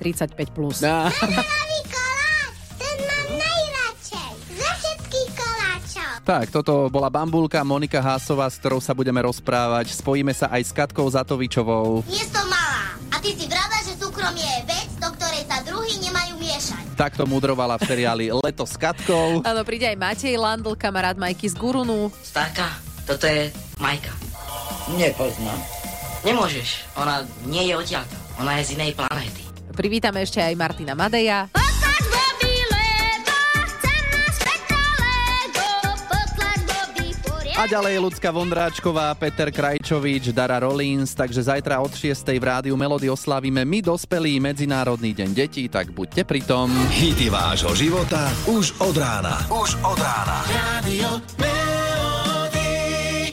35+. 0.00 0.48
Plus. 0.56 0.80
Á. 0.80 1.12
Tak, 6.24 6.48
toto 6.48 6.88
bola 6.88 7.12
Bambulka 7.12 7.60
Monika 7.68 8.00
Hásová, 8.00 8.48
s 8.48 8.56
ktorou 8.56 8.80
sa 8.80 8.96
budeme 8.96 9.20
rozprávať. 9.20 9.92
Spojíme 9.92 10.32
sa 10.32 10.48
aj 10.48 10.62
s 10.64 10.72
Katkou 10.72 11.04
Zatovičovou. 11.04 12.00
Nie 12.08 12.24
som 12.32 12.48
malá. 12.48 12.96
A 13.12 13.20
ty 13.20 13.36
si 13.36 13.44
vrada, 13.44 13.76
že 13.84 13.92
súkromie 14.00 14.40
je 14.40 14.72
vec, 14.72 14.88
do 14.96 15.12
ktorej 15.20 15.44
sa 15.44 15.60
druhý 15.68 16.00
nemajú 16.00 16.40
miešať. 16.40 16.83
Takto 16.94 17.26
mudrovala 17.26 17.74
v 17.74 17.90
seriáli 17.90 18.30
Leto 18.30 18.62
s 18.62 18.78
Katkou. 18.78 19.42
Áno, 19.42 19.60
príde 19.66 19.90
aj 19.90 19.98
Matej 19.98 20.38
Landl, 20.38 20.78
kamarát 20.78 21.18
Majky 21.18 21.50
z 21.50 21.58
Gurunu. 21.58 22.08
Starka, 22.22 22.70
toto 23.02 23.26
je 23.26 23.50
Majka. 23.82 24.14
Nepoznám. 24.94 25.58
Nemôžeš, 26.22 26.86
ona 26.94 27.26
nie 27.50 27.66
je 27.68 27.74
odtiaľto. 27.74 28.16
Ona 28.38 28.62
je 28.62 28.62
z 28.62 28.70
inej 28.78 28.92
planéty. 28.94 29.42
Privítame 29.74 30.22
ešte 30.22 30.38
aj 30.38 30.54
Martina 30.54 30.94
Madeja. 30.94 31.50
A 37.64 37.80
ďalej 37.80 37.96
Ľudská 37.96 38.28
Vondráčková, 38.28 39.16
Peter 39.16 39.48
Krajčovič, 39.48 40.36
Dara 40.36 40.60
Rollins, 40.60 41.16
takže 41.16 41.48
zajtra 41.48 41.80
od 41.80 41.96
6. 41.96 42.12
v 42.36 42.44
rádiu 42.44 42.76
Melody 42.76 43.08
oslavíme 43.08 43.64
my 43.64 43.80
dospelí 43.80 44.36
Medzinárodný 44.36 45.16
deň 45.16 45.30
detí, 45.32 45.64
tak 45.72 45.88
buďte 45.96 46.28
pri 46.28 46.44
tom. 46.44 46.68
Hity 46.92 47.32
vášho 47.32 47.72
života 47.72 48.28
už 48.44 48.76
od 48.84 49.00
rána. 49.00 49.48
Už 49.48 49.80
od 49.80 49.96
rána. 49.96 50.44
Radio 50.44 51.08